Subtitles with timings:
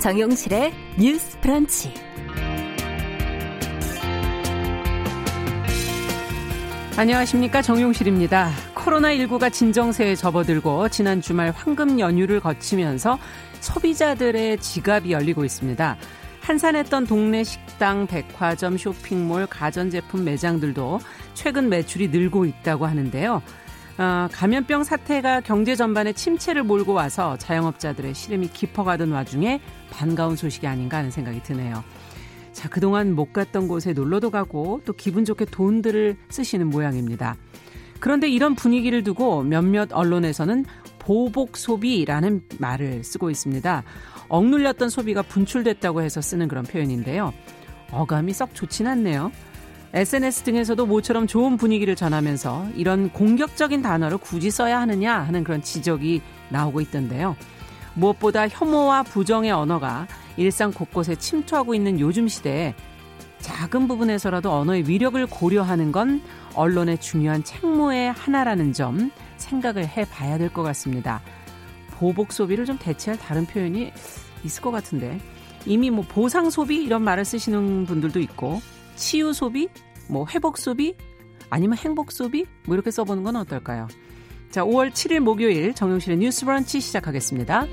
[0.00, 1.92] 정용실의 뉴스 프런치.
[6.96, 7.60] 안녕하십니까.
[7.60, 8.50] 정용실입니다.
[8.74, 13.18] 코로나19가 진정세에 접어들고 지난 주말 황금 연휴를 거치면서
[13.60, 15.96] 소비자들의 지갑이 열리고 있습니다.
[16.40, 20.98] 한산했던 동네 식당, 백화점, 쇼핑몰, 가전제품 매장들도
[21.34, 23.42] 최근 매출이 늘고 있다고 하는데요.
[24.00, 30.96] 어, 감염병 사태가 경제 전반에 침체를 몰고 와서 자영업자들의 시름이 깊어가던 와중에 반가운 소식이 아닌가
[30.96, 31.84] 하는 생각이 드네요.
[32.54, 37.36] 자, 그동안 못 갔던 곳에 놀러도 가고 또 기분 좋게 돈들을 쓰시는 모양입니다.
[38.00, 40.64] 그런데 이런 분위기를 두고 몇몇 언론에서는
[40.98, 43.82] 보복 소비라는 말을 쓰고 있습니다.
[44.30, 47.34] 억눌렸던 소비가 분출됐다고 해서 쓰는 그런 표현인데요.
[47.90, 49.30] 어감이 썩 좋진 않네요.
[49.92, 56.22] SNS 등에서도 모처럼 좋은 분위기를 전하면서 이런 공격적인 단어를 굳이 써야 하느냐 하는 그런 지적이
[56.50, 57.36] 나오고 있던데요.
[57.94, 62.74] 무엇보다 혐오와 부정의 언어가 일상 곳곳에 침투하고 있는 요즘 시대에
[63.40, 66.22] 작은 부분에서라도 언어의 위력을 고려하는 건
[66.54, 71.20] 언론의 중요한 책무의 하나라는 점 생각을 해 봐야 될 것 같습니다.
[71.92, 73.92] 보복 소비를 좀 대체할 다른 표현이
[74.44, 75.18] 있을 것 같은데
[75.66, 78.60] 이미 뭐 보상 소비 이런 말을 쓰시는 분들도 있고
[78.96, 79.68] 치유 소비,
[80.08, 80.94] 뭐 회복 소비,
[81.50, 83.88] 아니면 행복 소비 뭐 이렇게 써보는 건 어떨까요?
[84.50, 87.66] 자, 5월 7일 목요일 정용실의 뉴스 브런치 시작하겠습니다.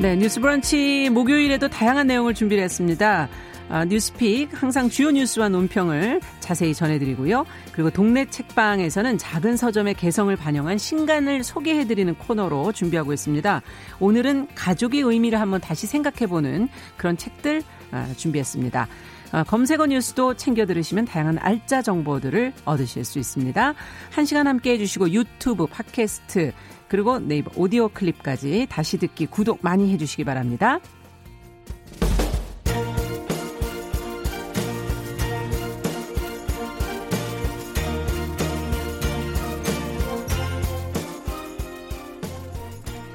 [0.00, 3.28] 네, 뉴스 브런치 목요일에도 다양한 내용을 준비를 했습니다.
[3.70, 7.46] 아, 뉴스픽 항상 주요 뉴스와 논평을 자세히 전해드리고요.
[7.72, 13.62] 그리고 동네 책방에서는 작은 서점의 개성을 반영한 신간을 소개해드리는 코너로 준비하고 있습니다.
[14.00, 18.88] 오늘은 가족의 의미를 한번 다시 생각해보는 그런 책들 아, 준비했습니다.
[19.32, 23.74] 아, 검색어 뉴스도 챙겨 들으시면 다양한 알짜 정보들을 얻으실 수 있습니다.
[24.10, 26.52] 한 시간 함께 해주시고 유튜브, 팟캐스트,
[26.88, 30.80] 그리고 네이버 오디오 클립까지 다시 듣기 구독 많이 해주시기 바랍니다.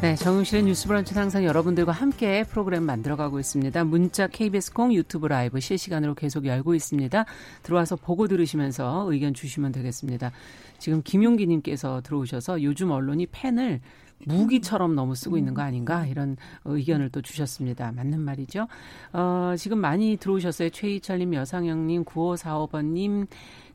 [0.00, 3.82] 네, 정용실의 뉴스 브런치는 항상 여러분들과 함께 프로그램 만들어가고 있습니다.
[3.82, 7.24] 문자 KBS 콩 유튜브 라이브 실시간으로 계속 열고 있습니다.
[7.64, 10.30] 들어와서 보고 들으시면서 의견 주시면 되겠습니다.
[10.78, 13.80] 지금 김용기님께서 들어오셔서 요즘 언론이 펜을
[14.24, 17.90] 무기처럼 너무 쓰고 있는 거 아닌가 이런 의견을 또 주셨습니다.
[17.90, 18.68] 맞는 말이죠.
[19.12, 20.70] 어, 지금 많이 들어오셨어요.
[20.70, 23.26] 최희철님, 여상영님, 9545번님,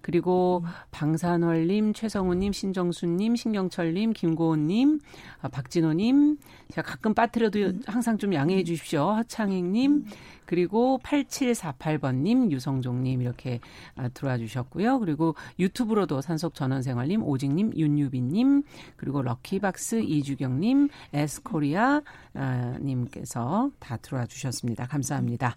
[0.03, 5.00] 그리고 방산월님, 최성우님, 신정수님, 신경철님, 김고은님,
[5.41, 6.38] 아, 박진호님,
[6.74, 9.13] 제가 가끔 빠뜨려도 항상 좀 양해해 주십시오.
[9.13, 10.03] 허창익님,
[10.46, 13.62] 그리고 8748번님, 유성종님 이렇게
[13.96, 15.00] 아, 들어와 주셨고요.
[15.00, 18.63] 그리고 유튜브로도 산속 전원생활님, 오직님, 윤유빈님,
[18.97, 22.02] 그리고 럭키박스 이주경님, 에스코리아
[22.34, 24.86] 아, 님께서 다 들어와 주셨습니다.
[24.86, 25.56] 감사합니다.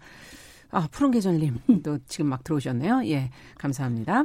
[0.71, 3.03] 아, 푸른 계절님 또 지금 막 들어오셨네요.
[3.07, 4.25] 예, 감사합니다.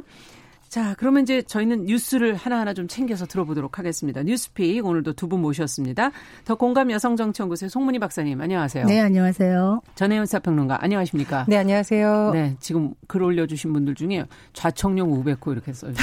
[0.72, 4.22] 자, 그러면 이제 저희는 뉴스를 하나하나 좀 챙겨서 들어보도록 하겠습니다.
[4.22, 6.12] 뉴스픽 오늘도 두 분 모셨습니다.
[6.46, 8.86] 더 공감 여성정치연구소의 송문희 박사님 안녕하세요.
[8.86, 9.82] 네, 안녕하세요.
[9.96, 11.44] 전혜연 사평론가 안녕하십니까?
[11.46, 12.30] 네, 안녕하세요.
[12.32, 14.24] 네, 지금 글 올려주신 분들 중에
[14.54, 15.92] 좌청룡 우백호 이렇게 써요.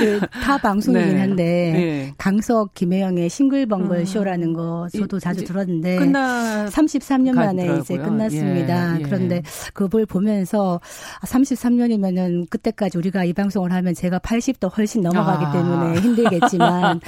[0.00, 1.20] 그타 방송이긴 네.
[1.20, 2.14] 한데 네.
[2.18, 4.04] 강석 김혜영의 싱글벙글 음.
[4.04, 8.96] 쇼라는 거 저도 자주 들었는데 끝나 33년 만에 이제 끝났습니다.
[8.96, 9.02] 예, 예.
[9.02, 9.42] 그런데
[9.74, 10.80] 그걸 보면서
[11.22, 15.52] 33년이면은 그때까지 우리가 이 방송을 하면 제가 80도 훨씬 넘어가기 아.
[15.52, 17.00] 때문에 힘들겠지만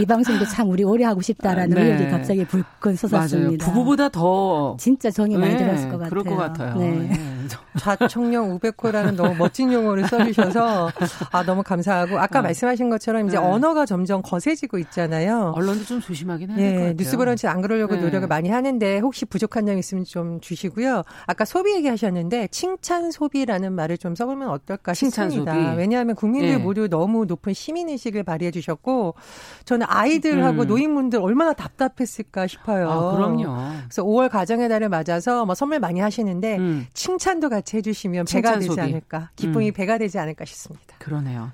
[0.00, 1.92] 이 방송도 참 우리 오래 하고 싶다라는 아, 네.
[1.92, 3.64] 의욕이 갑자기 불끈 솟았습니다.
[3.66, 3.74] 맞아요.
[3.74, 6.10] 부부보다 더 진짜 정이 많이 네, 들었을 것 같아요.
[6.10, 6.76] 그럴 것 같아요.
[6.76, 7.35] 네.
[7.48, 7.80] 네.
[7.80, 10.90] 좌청령 우백호라는 너무 멋진 용어를 써주셔서
[11.32, 12.42] 아 너무 감사하고 아까 어.
[12.42, 13.44] 말씀하신 것처럼 이제 네.
[13.44, 15.52] 언어가 점점 거세지고 있잖아요.
[15.56, 18.00] 언론도 좀 조심하긴 해야 될것 네, 뉴스브런치 안 그러려고 네.
[18.00, 21.02] 노력을 많이 하는데 혹시 부족한 점 있으면 좀 주시고요.
[21.26, 25.54] 아까 소비 얘기하셨는데 칭찬 소비라는 말을 좀 써보면 어떨까 칭찬 싶습니다.
[25.54, 25.76] 소비.
[25.76, 26.58] 왜냐하면 국민들 네.
[26.58, 29.14] 모두 너무 높은 시민 의식을 발휘해 주셨고
[29.64, 30.66] 저는 아이들하고 음.
[30.66, 32.90] 노인분들 얼마나 답답했을까 싶어요.
[32.90, 33.56] 아, 그럼요.
[33.84, 36.86] 그래서 5월 가정의 달을 맞아서 뭐 선물 많이 하시는데 음.
[36.94, 38.80] 칭찬 도 같이 해주시면 배가 되지 소비.
[38.80, 39.72] 않을까, 기쁨이 음.
[39.72, 40.96] 배가 되지 않을까 싶습니다.
[40.98, 41.52] 그러네요.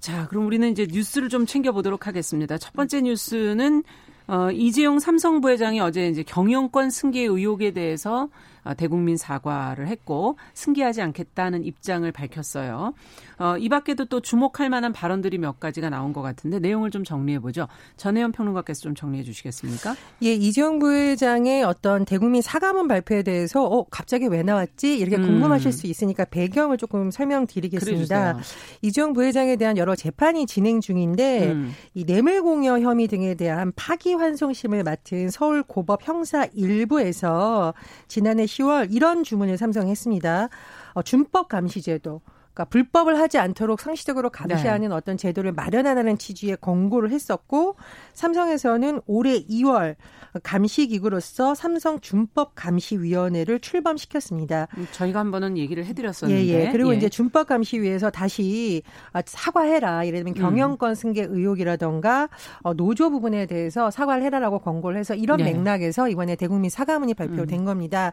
[0.00, 2.58] 자, 그럼 우리는 이제 뉴스를 좀 챙겨보도록 하겠습니다.
[2.58, 3.82] 첫 번째 뉴스는
[4.28, 8.28] 어, 이재용 삼성 부회장이 어제 이제 경영권 승계 의혹에 대해서 어,
[8.76, 12.94] 대국민 사과를 했고 승계하지 않겠다는 입장을 밝혔어요.
[13.38, 17.38] 어, 이 밖에도 또 주목할 만한 발언들이 몇 가지가 나온 것 같은데 내용을 좀 정리해
[17.38, 17.68] 보죠.
[17.96, 19.94] 전혜연 평론가께서 좀 정리해 주시겠습니까?
[20.22, 25.26] 예, 이재용 부회장의 어떤 대국민 사과문 발표에 대해서 어 갑자기 왜 나왔지 이렇게 음.
[25.26, 28.38] 궁금하실 수 있으니까 배경을 조금 설명드리겠습니다.
[28.82, 31.72] 이재용 부회장에 대한 여러 재판이 진행 중인데 음.
[31.94, 37.74] 이 뇌물 공여 혐의 등에 대한 파기환송심을 맡은 서울 고법 형사 1부에서
[38.08, 40.48] 지난해 10월 이런 주문을 삼성했습니다.
[40.94, 42.20] 어, 준법 감시 제도
[42.58, 44.94] 그러니까 불법을 하지 않도록 상시적으로 감시하는 네.
[44.94, 47.76] 어떤 제도를 마련하라는 취지의 권고를 했었고
[48.14, 49.94] 삼성에서는 올해 2월
[50.42, 54.68] 감시 기구로서 삼성 준법 감시 위원회를 출범시켰습니다.
[54.76, 56.46] 음, 저희가 한 번은 얘기를 해드렸었는데.
[56.46, 56.72] 예, 예.
[56.72, 56.96] 그리고 예.
[56.96, 58.82] 이제 준법 감시 위에서 다시
[59.12, 60.06] 아, 사과해라.
[60.06, 60.40] 예를 들면 음.
[60.40, 62.28] 경영권 승계 의혹이라던가
[62.62, 65.52] 어, 노조 부분에 대해서 사과를 해라라고 권고를 해서 이런 네.
[65.52, 67.64] 맥락에서 이번에 대국민 사과문이 발표된 음.
[67.64, 68.12] 겁니다.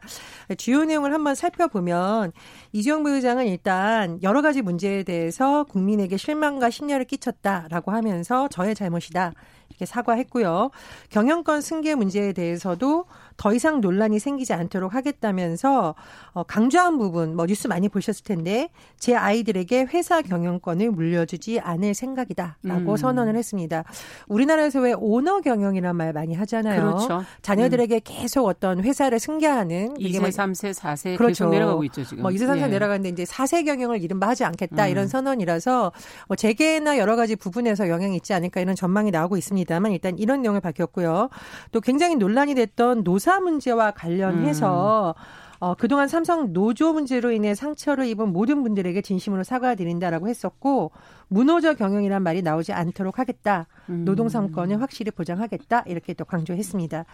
[0.58, 2.32] 주요 내용을 한번 살펴보면
[2.72, 9.34] 이재용 부회장은 일단 여러 가지 문제에 대해서 국민에게 실망과 심려를 끼쳤다라고 하면서 저의 잘못이다.
[9.76, 10.72] 이렇게 사과했고요.
[11.10, 13.06] 경영권 승계 문제에 대해서도
[13.38, 15.96] 더 이상 논란이 생기지 않도록 하겠다면서
[16.32, 22.92] 어, 강조한 부분 뭐 뉴스 많이 보셨을 텐데 제 아이들에게 회사 경영권을 물려주지 않을 생각이다라고
[22.92, 22.98] 음.
[22.98, 23.84] 선언을 했습니다.
[24.28, 26.82] 우리나라에서 왜 오너 경영이란 말 많이 하잖아요.
[26.82, 27.24] 그렇죠.
[27.42, 28.02] 자녀들에게 음.
[28.04, 31.46] 계속 어떤 회사를 승계하는 2세, 뭐 3세, 4세 그렇죠.
[31.46, 32.22] 계속 내려가고 있죠, 지금.
[32.22, 32.68] 뭐 2세, 3세 예.
[32.68, 34.90] 내려가는데 이제 4세 경영을 이른바 하지 않겠다 음.
[34.90, 35.92] 이런 선언이라서
[36.28, 40.42] 뭐 재계나 여러 가지 부분에서 영향이 있지 않을까 이런 전망이 나오고 있습니다 만 일단 이런
[40.42, 41.30] 내용을 밝혔고요.
[41.72, 45.46] 또 굉장히 논란이 됐던 노사 문제와 관련해서 음.
[45.60, 50.92] 어, 그동안 삼성 노조 문제로 인해 상처를 입은 모든 분들에게 진심으로 사과드린다라고 했었고
[51.28, 53.68] 무노조 경영이란 말이 나오지 않도록 하겠다.
[53.90, 54.06] 음.
[54.06, 55.84] 노동 상권을 확실히 보장하겠다.
[55.88, 57.06] 이렇게 또 강조했습니다.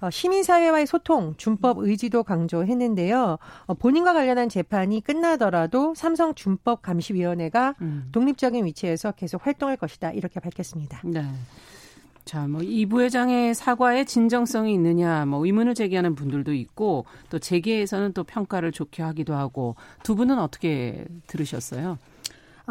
[0.00, 3.38] 어, 시민사회와의 소통, 준법 의지도 강조했는데요.
[3.66, 8.08] 어, 본인과 관련한 재판이 끝나더라도 삼성 준법 감시위원회가 음.
[8.12, 10.12] 독립적인 위치에서 계속 활동할 것이다.
[10.12, 11.02] 이렇게 밝혔습니다.
[11.04, 11.24] 네.
[12.30, 18.22] 자, 뭐 이 부회장의 사과에 진정성이 있느냐 뭐 의문을 제기하는 분들도 있고 또 재계에서는 또
[18.22, 19.74] 평가를 좋게 하기도 하고
[20.04, 21.98] 두 분은 어떻게 들으셨어요?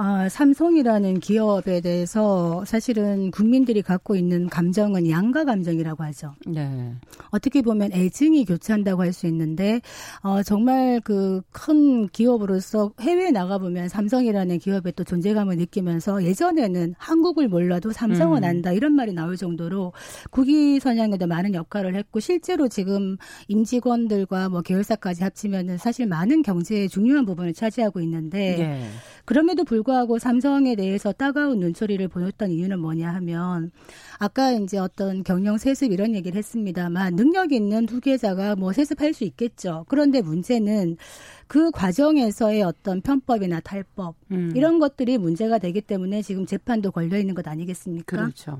[0.01, 6.36] 아, 삼성이라는 기업에 대해서 사실은 국민들이 갖고 있는 감정은 양가 감정이라고 하죠.
[6.48, 6.94] 네.
[7.31, 9.81] 어떻게 보면 애증이 교차한다고 할 수 있는데
[10.22, 17.48] 어, 정말 그 큰 기업으로서 해외에 나가 보면 삼성이라는 기업의 또 존재감을 느끼면서 예전에는 한국을
[17.48, 18.44] 몰라도 삼성은 음.
[18.44, 19.92] 안다 이런 말이 나올 정도로
[20.31, 23.18] 국위 선양에도 많은 역할을 했고 실제로 지금
[23.48, 28.90] 임직원들과 뭐 계열사까지 합치면은 사실 많은 경제의 중요한 부분을 차지하고 있는데 네.
[29.29, 33.69] 그럼에도 불구하고 삼성에 대해서 따가운 눈초리를 보였던 이유는 뭐냐 하면
[34.17, 39.85] 아까 이제 어떤 경영 세습 이런 얘기를 했습니다만 능력 있는 후계자가 뭐 세습할 수 있겠죠.
[39.87, 40.97] 그런데 문제는
[41.45, 44.51] 그 과정에서의 어떤 편법이나 탈법 음.
[44.55, 48.17] 이런 것들이 문제가 되기 때문에 지금 재판도 걸려 있는 것 아니겠습니까?
[48.17, 48.59] 그렇죠.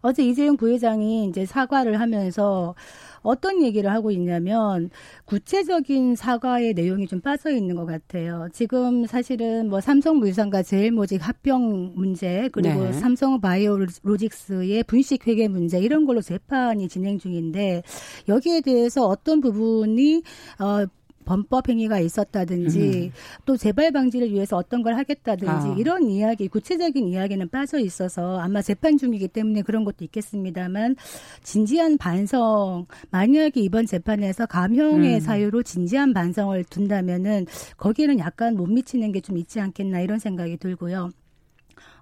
[0.00, 2.74] 어제 이재용 부회장이 이제 사과를 하면서
[3.22, 4.90] 어떤 얘기를 하고 있냐면
[5.24, 8.48] 구체적인 사과의 내용이 좀 빠져 있는 것 같아요.
[8.52, 12.92] 지금 사실은 뭐 삼성물산과 제일모직 합병 문제 그리고 네.
[12.92, 17.82] 삼성바이오로직스의 분식 회계 문제 이런 걸로 재판이 진행 중인데
[18.28, 20.22] 여기에 대해서 어떤 부분이
[20.60, 20.86] 어
[21.28, 23.12] 범법 행위가 있었다든지 음.
[23.44, 25.76] 또 재발 방지를 위해서 어떤 걸 하겠다든지 아.
[25.78, 30.96] 이런 이야기 구체적인 이야기는 빠져 있어서 아마 재판 중이기 때문에 그런 것도 있겠습니다만
[31.42, 35.20] 진지한 반성 만약에 이번 재판에서 감형의 음.
[35.20, 41.10] 사유로 진지한 반성을 둔다면은 거기에는 약간 못 미치는 게 좀 있지 않겠나 이런 생각이 들고요.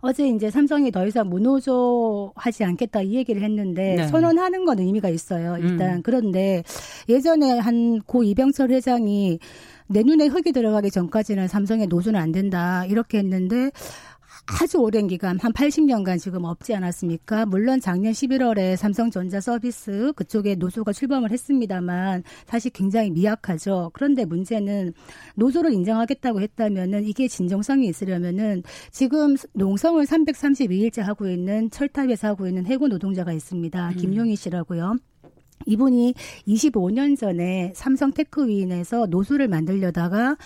[0.00, 4.06] 어제 이제 삼성이 더 이상 무노조하지 않겠다 이 얘기를 했는데 네.
[4.08, 5.56] 선언하는 건 의미가 있어요.
[5.58, 6.02] 일단 음.
[6.02, 6.62] 그런데
[7.08, 9.38] 예전에 한 고 이병철 회장이
[9.88, 13.70] 내 눈에 흙이 들어가기 전까지는 삼성의 노조는 안 된다 이렇게 했는데
[14.48, 17.46] 아주 오랜 기간 한 80년간 지금 없지 않았습니까?
[17.46, 23.90] 물론 작년 11월에 삼성전자 서비스 그쪽에 노조가 출범을 했습니다만 사실 굉장히 미약하죠.
[23.92, 24.92] 그런데 문제는
[25.34, 28.62] 노조를 인정하겠다고 했다면은 이게 진정성이 있으려면은
[28.92, 33.88] 지금 농성을 332일째 하고 있는 철탑에서 하고 있는 해고 노동자가 있습니다.
[33.88, 33.96] 음.
[33.96, 34.96] 김용희 씨라고요.
[35.66, 36.14] 이분이
[36.46, 40.36] 25년 전에 삼성 테크윈에서 노조를 만들려다가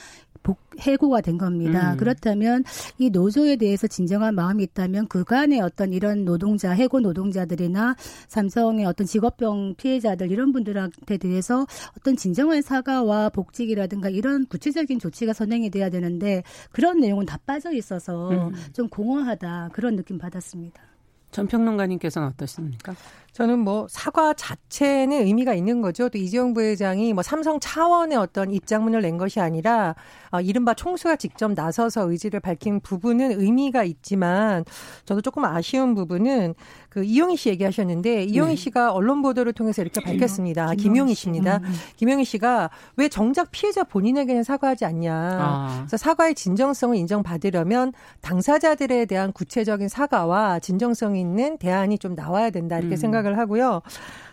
[0.43, 1.93] 복, 해고가 된 겁니다.
[1.93, 1.97] 음.
[1.97, 2.65] 그렇다면
[2.99, 7.95] 이 노조에 대해서 진정한 마음이 있다면 그간의 어떤 이런 노동자, 해고 노동자들이나
[8.29, 11.67] 삼성의 어떤 직업병 피해자들 이런 분들한테 대해서
[11.99, 16.43] 어떤 진정한 사과와 복직이라든가 이런 구체적인 조치가 선행이 돼야 되는데
[16.73, 18.53] 그런 내용은 다 빠져 있어서 음.
[18.73, 20.91] 좀 공허하다 그런 느낌 받았습니다.
[21.31, 22.95] 전 평론가님께서는 어떠십니까?
[23.33, 26.09] 저는 뭐 사과 자체는 의미가 있는 거죠.
[26.09, 29.95] 또 이재용 부회장이 뭐 삼성 차원의 어떤 입장문을 낸 것이 아니라
[30.31, 34.65] 어, 이른바 총수가 직접 나서서 의지를 밝힌 부분은 의미가 있지만
[35.05, 36.55] 저도 조금 아쉬운 부분은
[36.89, 38.57] 그 이용희 씨 얘기하셨는데 이용희 네.
[38.57, 40.75] 씨가 언론 보도를 통해서 이렇게 밝혔습니다.
[40.75, 41.59] 김용희 씨입니다.
[41.59, 41.73] 음, 음.
[41.97, 45.15] 김용희 씨가 왜 정작 피해자 본인에게는 사과하지 않냐.
[45.15, 45.75] 아.
[45.83, 52.95] 그래서 사과의 진정성을 인정받으려면 당사자들에 대한 구체적인 사과와 진정성 있는 대안이 좀 나와야 된다 이렇게
[52.95, 52.97] 음.
[52.97, 53.83] 생각 을 하고요.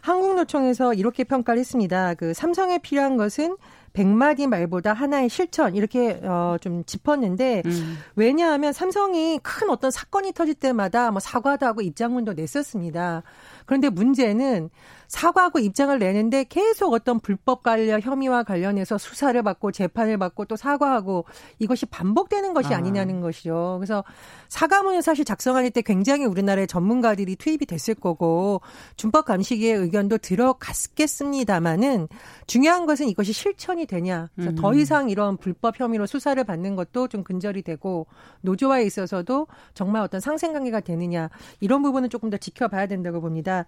[0.02, 2.14] 한국노총에서 이렇게 평가를 했습니다.
[2.14, 3.58] 그 삼성에 필요한 것은
[3.94, 7.98] 100마디 말보다 하나의 실천 이렇게 어, 좀 짚었는데 음.
[8.16, 13.24] 왜냐하면 삼성이 큰 어떤 사건이 터질 때마다 뭐 사과도 하고 입장문도 냈었습니다.
[13.66, 14.70] 그런데 문제는
[15.08, 21.26] 사과하고 입장을 내는데 계속 어떤 불법 관련 혐의와 관련해서 수사를 받고 재판을 받고 또 사과하고
[21.60, 22.78] 이것이 반복되는 것이 아.
[22.78, 23.78] 아니냐는 것이죠.
[23.80, 24.04] 그래서
[24.50, 28.62] 사과문을 사실 작성할 때 굉장히 우리나라의 전문가들이 투입이 됐을 거고
[28.98, 32.08] 준법 감시기의 의견도 들어갔겠습니다마는
[32.46, 34.30] 중요한 것은 이것이 실천이 되냐.
[34.40, 34.56] 음.
[34.56, 38.08] 더 이상 이런 불법 혐의로 수사를 받는 것도 좀 근절이 되고
[38.42, 43.66] 노조와에 있어서도 정말 어떤 상생관계가 되느냐 이런 부분은 조금 더 지켜봐야 된다고 봅니다.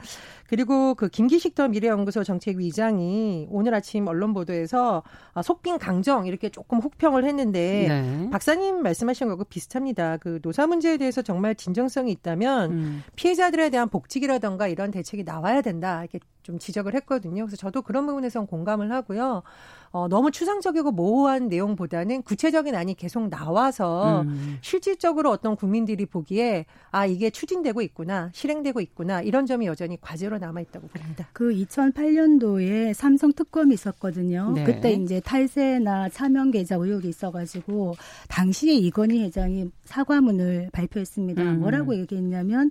[0.47, 5.03] 그리고 그김 김기식 더 미래연구소 정책위장이 오늘 아침 언론 보도에서
[5.35, 8.29] 아, 속빈 강정 이렇게 조금 혹평을 했는데 네.
[8.31, 10.17] 박사님 말씀하신 거하고 비슷합니다.
[10.17, 13.03] 그 노사 문제에 대해서 정말 진정성이 있다면 음.
[13.15, 17.45] 피해자들에 대한 복직이라던가 이런 대책이 나와야 된다 이렇게 좀 지적을 했거든요.
[17.45, 19.43] 그래서 저도 그런 부분에선 공감을 하고요.
[19.91, 24.57] 어, 너무 추상적이고 모호한 내용보다는 구체적인 안이 계속 나와서 음.
[24.61, 30.61] 실질적으로 어떤 국민들이 보기에 아 이게 추진되고 있구나 실행되고 있구나 이런 점이 여전히 과제로 남아
[30.61, 31.27] 있다고 봅니다.
[31.33, 34.51] 그 2008년도에 삼성 특검이 있었거든요.
[34.53, 34.63] 네.
[34.63, 37.95] 그때 이제 탈세나 차명 계좌 의혹이 있어가지고
[38.27, 41.41] 당시에 이건희 회장이 사과문을 발표했습니다.
[41.41, 41.59] 음.
[41.61, 42.69] 뭐라고 얘기했냐면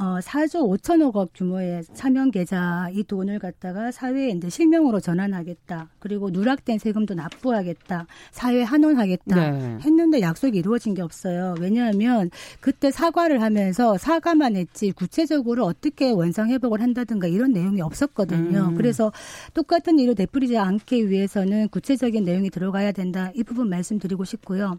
[0.00, 5.90] 어, 4조 5천억 원 규모의 차명 계좌 이 돈을 갖다가 사회에 이제 실명으로 전환하겠다.
[5.98, 8.06] 그리고 누락된 세금도 납부하겠다.
[8.30, 9.50] 사회 환원하겠다.
[9.50, 9.78] 네.
[9.82, 11.54] 했는데 약속이 이루어진 게 없어요.
[11.60, 12.30] 왜냐하면
[12.60, 18.68] 그때 사과를 하면서 사과만 했지 구체적으로 어떻게 원상 회복을 한다든가 이런 내용이 없었거든요.
[18.70, 18.74] 음.
[18.76, 19.12] 그래서
[19.52, 23.32] 똑같은 일을 되풀이지 않기 위해서는 구체적인 내용이 들어가야 된다.
[23.34, 24.78] 이 부분 말씀드리고 싶고요.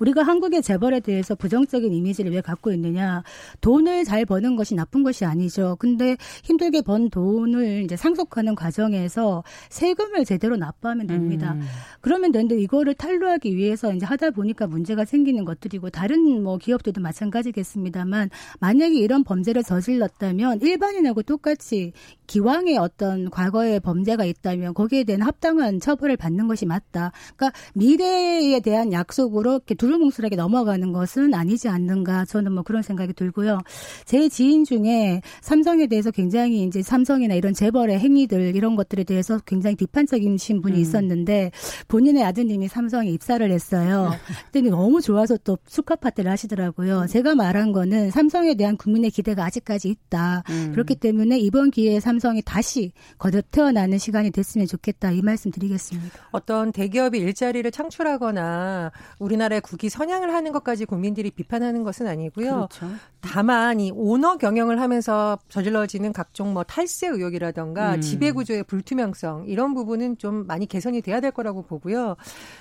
[0.00, 3.22] 우리가 한국의 재벌에 대해서 부정적인 이미지를 왜 갖고 있느냐.
[3.60, 5.76] 돈을 잘 버는 것이 나쁜 것이 아니죠.
[5.78, 11.52] 근데 힘들게 번 돈을 이제 상속하는 과정에서 세금을 제대로 납부하면 됩니다.
[11.52, 11.62] 음.
[12.00, 18.30] 그러면 되는데 이거를 탈루하기 위해서 이제 하다 보니까 문제가 생기는 것들이고 다른 뭐 기업들도 마찬가지겠습니다만
[18.60, 21.92] 만약에 이런 범죄를 저질렀다면 일반인하고 똑같이
[22.26, 27.12] 기왕에 어떤 과거의 범죄가 있다면 거기에 대한 합당한 처벌을 받는 것이 맞다.
[27.36, 33.58] 그러니까 미래에 대한 약속으로 이렇게 두루뭉술하게 넘어가는 것은 아니지 않는가 저는 뭐 그런 생각이 들고요.
[34.04, 39.76] 제 지인 중에 삼성에 대해서 굉장히 이제 삼성이나 이런 재벌의 행위들 이런 것들에 대해서 굉장히
[39.76, 40.80] 비판적이신 분이 음.
[40.80, 41.50] 있었는데
[41.88, 44.12] 본인의 아드님이 삼성에 입사를 했어요.
[44.46, 47.06] 그때 너무 좋아서 또 축하 파티를 하시더라고요.
[47.08, 50.44] 제가 말한 거는 삼성에 대한 국민의 기대가 아직까지 있다.
[50.50, 50.70] 음.
[50.72, 56.18] 그렇기 때문에 이번 기회에 삼성이 다시 거듭 태어나는 시간이 됐으면 좋겠다 이 말씀 드리겠습니다.
[56.30, 62.68] 어떤 대기업이 일자리를 창출하거나 우리나라 우리나라의 국위 선양을 하는 것까지 국민들이 비판하는 것은 아니고요.
[62.68, 62.86] 그렇죠.
[63.20, 68.00] 다만 이 오너 경영을 하면서 저질러지는 각종 뭐 탈세 의혹이라던가 음.
[68.00, 72.16] 지배 구조의 불투명성 이런 부분은 좀 많이 개선이 돼야 될 거라고 보고요.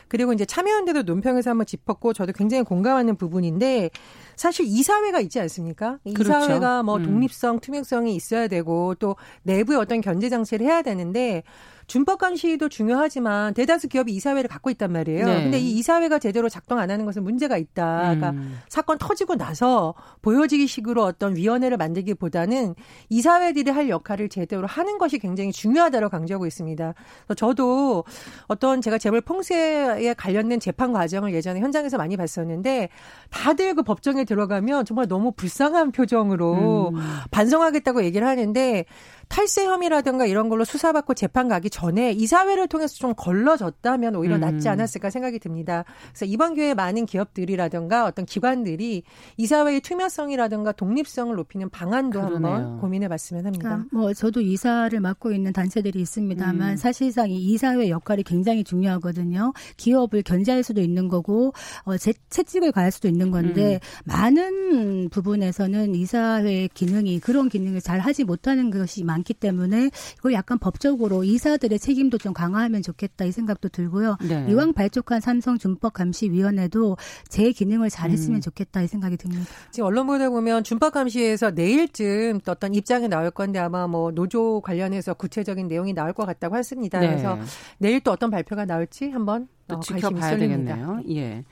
[0.08, 3.91] 그리고 이제 참여연대도 논평에서 한번 짚었고 저도 굉장히 공감하는 부분인데
[4.36, 6.00] 사실 이사회가 있지 않습니까?
[6.03, 6.22] 그렇죠.
[6.22, 7.03] 이사회가 뭐 음.
[7.03, 11.44] 독립성, 투명성이 있어야 되고 또 내부의 어떤 견제 장치를 해야 되는데
[11.88, 15.25] 준법 감시도 중요하지만 대다수 기업이 이사회를 갖고 있단 말이에요.
[15.25, 15.44] 네.
[15.44, 18.00] 근데 이 이사회가 제대로 작동 안 하는 것은 문제가 있다.
[18.01, 18.60] 그러니까 음.
[18.67, 22.75] 사건 터지고 나서 보여지기 식으로 어떤 위원회를 만들기보다는
[23.10, 26.94] 이사회들이 할 역할을 제대로 하는 것이 굉장히 중요하다고 강조하고 있습니다.
[27.38, 28.03] 저도
[28.48, 32.89] 어떤 제가 재벌 풍세에 관련된 재판 과정을 예전에 현장에서 많이 봤었는데
[33.29, 37.01] 다들 그 법정에 들어가면 정말 너무 불쌍한 표정으로 음.
[37.32, 38.86] 반성하겠다고 얘기를 하는데
[39.29, 44.39] 탈세 혐의라든가 이런 걸로 수사받고 재판 가기 전에 이사회를 통해서 좀 걸러졌다면 오히려 음.
[44.39, 45.86] 낫지 않았을까 생각이 듭니다.
[46.07, 49.03] 그래서 이번 기회에 많은 기업들이라든가 어떤 기관들이
[49.38, 52.51] 이사회의 투명성이라든가 독립성을 높이는 방안도 그러네요.
[52.51, 53.69] 한번 고민해 봤으면 합니다.
[53.69, 56.77] 그러니까 뭐 저도 이사를 맡고 있는 단체들이 있습니다만 음.
[56.77, 59.53] 사실상 이 이사회 역할이 굉장히 중요하거든요.
[59.77, 61.53] 기업을 견제할 수도 있는 거고
[61.84, 64.01] 어, 재, 채찍을 가할 수도 있는 건데 음.
[64.05, 71.24] 많은 부분에서는 이사회의 기능이 그런 기능을 잘 하지 못하는 것이 많기 때문에 이걸 약간 법적으로
[71.24, 74.17] 이사들 유가족들의 책임도 좀 강화하면 좋겠다 이 생각도 들고요.
[74.27, 74.45] 네.
[74.50, 76.97] 이왕 발족한 삼성 준법 감시위원회도
[77.29, 78.41] 제 기능을 잘했으면 음.
[78.41, 79.45] 좋겠다 이 생각이 듭니다.
[79.71, 85.13] 지금 언론 보다 보면 준법 감시에서 내일쯤 어떤 입장이 나올 건데 아마 뭐 노조 관련해서
[85.13, 87.00] 구체적인 내용이 나올 것 같다고 했습니다.
[87.00, 87.07] 네.
[87.07, 87.38] 그래서
[87.77, 91.01] 내일 또 어떤 발표가 나올지 한번 또 어, 지켜봐야 되겠네요.
[91.09, 91.43] 예.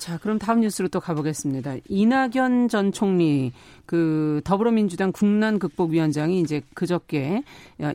[0.00, 1.74] 자, 그럼 다음 뉴스로 또 가보겠습니다.
[1.86, 3.52] 이낙연 전 총리,
[3.84, 7.42] 그 더불어민주당 국난 극복 위원장이 이제 그저께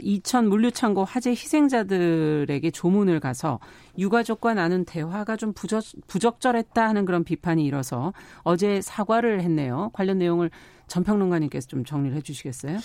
[0.02, 3.60] 이천 물류창고 화재 희생자들에게 조문을 가서
[3.98, 9.90] 유가족과 나눈 대화가 좀 부적, 부적절했다 하는 그런 비판이 일어서 어제 사과를 했네요.
[9.92, 10.52] 관련 내용을
[10.88, 12.78] 전평론가님께서 좀 정리를 해주시겠어요?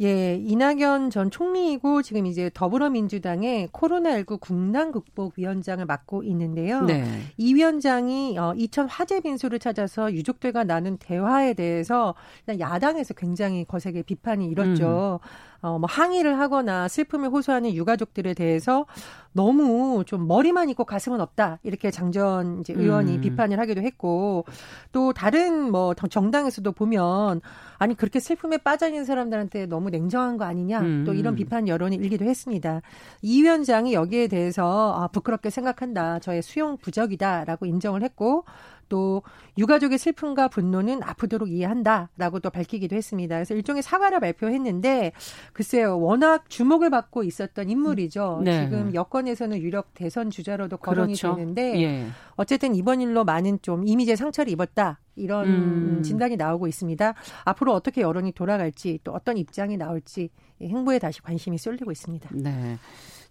[0.00, 6.82] 예, 이낙연 전 총리이고 지금 이제 더불어민주당의 코로나19 국난 극복 위원장을 맡고 있는데요.
[6.82, 7.04] 네.
[7.38, 12.14] 이 위원장이 어, 이천 화재 빈소를 찾아서 유족들과 나눈 대화에 대해서
[12.58, 15.20] 야당에서 굉장히 거세게 비판이 일었죠.
[15.22, 15.56] 음.
[15.62, 18.86] 어, 뭐 항의를 하거나 슬픔을 호소하는 유가족들에 대해서
[19.32, 23.20] 너무 좀 머리만 있고 가슴은 없다 이렇게 장전 이제 의원이 음.
[23.20, 24.44] 비판을 하기도 했고
[24.92, 27.40] 또 다른 뭐 정당에서도 보면
[27.78, 31.04] 아니 그렇게 슬픔에 빠져 있는 사람들한테 너무 냉정한 거 아니냐 음.
[31.04, 32.82] 또 이런 비판 여론이 일기도 했습니다.
[33.22, 38.44] 이 위원장이 여기에 대해서 아, 부끄럽게 생각한다 저의 수용 부적이다라고 인정을 했고
[38.88, 39.22] 또
[39.58, 43.36] 유가족의 슬픔과 분노는 아프도록 이해한다라고 또 밝히기도 했습니다.
[43.36, 45.12] 그래서 일종의 사과를 발표했는데
[45.52, 48.42] 글쎄요 워낙 주목을 받고 있었던 인물이죠.
[48.44, 48.64] 네.
[48.64, 51.36] 지금 여권에서는 유력 대선 주자로도 거론이 그렇죠.
[51.36, 52.06] 되는데 예.
[52.36, 55.00] 어쨌든 이번 일로 많은 좀 이미지에 상처를 입었다.
[55.16, 56.02] 이런 음.
[56.02, 57.14] 진단이 나오고 있습니다.
[57.44, 62.30] 앞으로 어떻게 여론이 돌아갈지 또 어떤 입장이 나올지 행보에 다시 관심이 쏠리고 있습니다.
[62.34, 62.78] 네.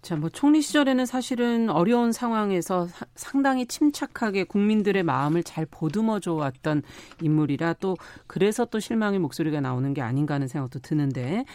[0.06, 6.34] 자, 뭐 총리 시절에는 사실은 어려운 상황에서 사, 상당히 침착하게 국민들의 마음을 잘 보듬어 줘
[6.34, 6.84] 왔던
[7.24, 7.98] 인물이라 또
[8.28, 11.46] 그래서 또 실망의 목소리가 나오는 게 아닌가 하는 생각도 드는데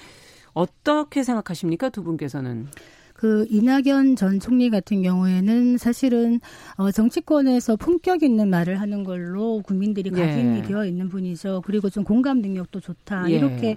[0.52, 1.90] 어떻게 생각하십니까?
[1.90, 2.66] 두 분께서는.
[3.14, 6.40] 그 이낙연 전 총리 같은 경우에는 사실은
[6.76, 10.62] 어 정치권에서 품격 있는 말을 하는 걸로 국민들이 각인이 예.
[10.62, 11.62] 되어 있는 분이죠.
[11.66, 13.30] 그리고 좀 공감 능력도 좋다.
[13.30, 13.34] 예.
[13.36, 13.76] 이렇게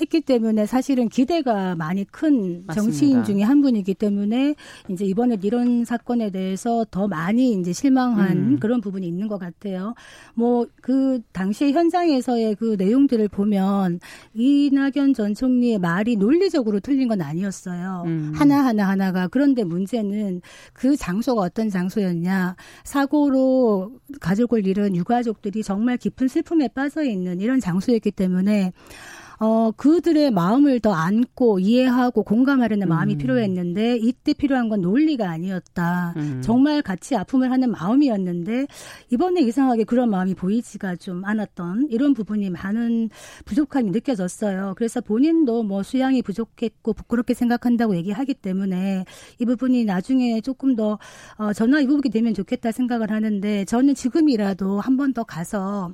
[0.00, 2.72] 했기 때문에 사실은 기대가 많이 큰 맞습니다.
[2.74, 4.54] 정치인 중에 한 분이기 때문에
[4.90, 8.58] 이제 이번에 이런 사건에 대해서 더 많이 이제 실망한 음.
[8.60, 9.94] 그런 부분이 있는 것 같아요.
[10.34, 14.00] 뭐 그 당시에 현장에서의 그 내용들을 보면
[14.34, 18.04] 이낙연 전 총리의 말이 논리적으로 틀린 건 아니었어요.
[18.06, 18.32] 음.
[18.34, 20.40] 하나 하나 하나가 그런데 문제는
[20.72, 28.12] 그 장소가 어떤 장소였냐 사고로 가족을 잃은 유가족들이 정말 깊은 슬픔에 빠져 있는 이런 장소였기
[28.12, 28.72] 때문에
[29.40, 33.18] 어, 그들의 마음을 더 안고 이해하고 공감하려는 마음이 음.
[33.18, 36.14] 필요했는데 이때 필요한 건 논리가 아니었다.
[36.16, 36.40] 음.
[36.42, 38.66] 정말 같이 아픔을 하는 마음이었는데
[39.10, 43.10] 이번에 이상하게 그런 마음이 보이지가 좀 않았던 이런 부분이 많은
[43.44, 44.74] 부족함이 느껴졌어요.
[44.76, 49.04] 그래서 본인도 뭐 수양이 부족했고 부끄럽게 생각한다고 얘기하기 때문에
[49.38, 50.98] 이 부분이 나중에 조금 더
[51.36, 55.92] 어, 전화 이부분이 되면 좋겠다 생각을 하는데 저는 지금이라도 한 번 더 가서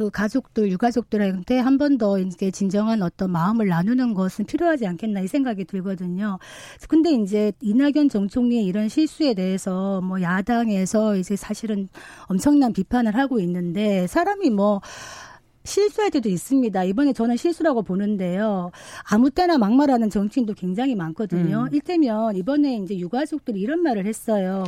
[0.00, 5.26] 그 가족들, 유가족들한테 한 번 더 이제 진정한 어떤 마음을 나누는 것은 필요하지 않겠나 이
[5.26, 6.38] 생각이 들거든요.
[6.88, 11.88] 근데 이제 이낙연 정 총리의 이런 실수에 대해서 뭐 야당에서 이제 사실은
[12.28, 14.80] 엄청난 비판을 하고 있는데 사람이 뭐
[15.64, 16.84] 실수할 때도 있습니다.
[16.84, 18.70] 이번에 저는 실수라고 보는데요.
[19.10, 21.66] 아무 때나 막말하는 정치인도 굉장히 많거든요.
[21.68, 21.74] 음.
[21.74, 24.64] 일테면 이번에 이제 유가족들이 이런 말을 했어요.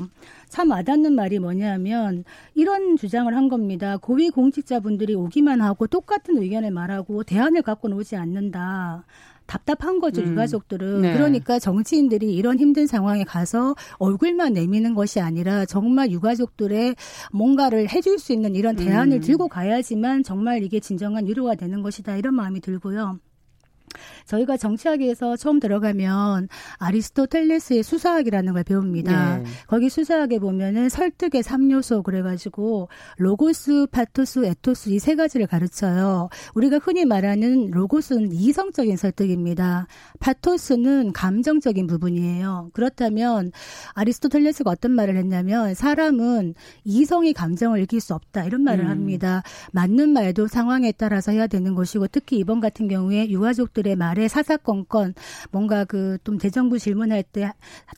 [0.49, 2.25] 참 와닿는 말이 뭐냐면
[2.55, 3.97] 이런 주장을 한 겁니다.
[3.97, 9.05] 고위 공직자분들이 오기만 하고 똑같은 의견을 말하고 대안을 갖고는 오지 않는다.
[9.47, 10.33] 답답한 거죠, 음.
[10.33, 11.03] 유가족들은.
[11.03, 11.13] 네.
[11.15, 16.97] 그러니까 정치인들이 이런 힘든 상황에 가서 얼굴만 내미는 것이 아니라 정말 유가족들의
[17.33, 19.21] 뭔가를 해줄 수 있는 이런 대안을 음.
[19.21, 22.17] 들고 가야지만 정말 이게 진정한 위로가 되는 것이다.
[22.17, 23.19] 이런 마음이 들고요.
[24.27, 29.39] 저희가 정치학에서 처음 들어가면 아리스토텔레스의 수사학이라는 걸 배웁니다.
[29.39, 29.45] 네.
[29.67, 36.29] 거기 수사학에 보면은 설득의 3요소 그래가지고 로고스, 파토스, 에토스 이 세 가지를 가르쳐요.
[36.55, 39.89] 우리가 흔히 말하는 로고스는 이성적인 설득입니다.
[40.21, 42.71] 파토스는 감정적인 부분이에요.
[42.73, 43.51] 그렇다면
[43.95, 46.55] 아리스토텔레스가 어떤 말을 했냐면 사람은
[46.85, 48.91] 이성이 감정을 이길 수 없다 이런 말을 음.
[48.91, 49.43] 합니다.
[49.73, 55.15] 맞는 말도 상황에 따라서 해야 되는 것이고 특히 이번 같은 경우에 유가족들의 말 말에 사사건건
[55.51, 57.51] 뭔가 그 좀 대정부 질문할 때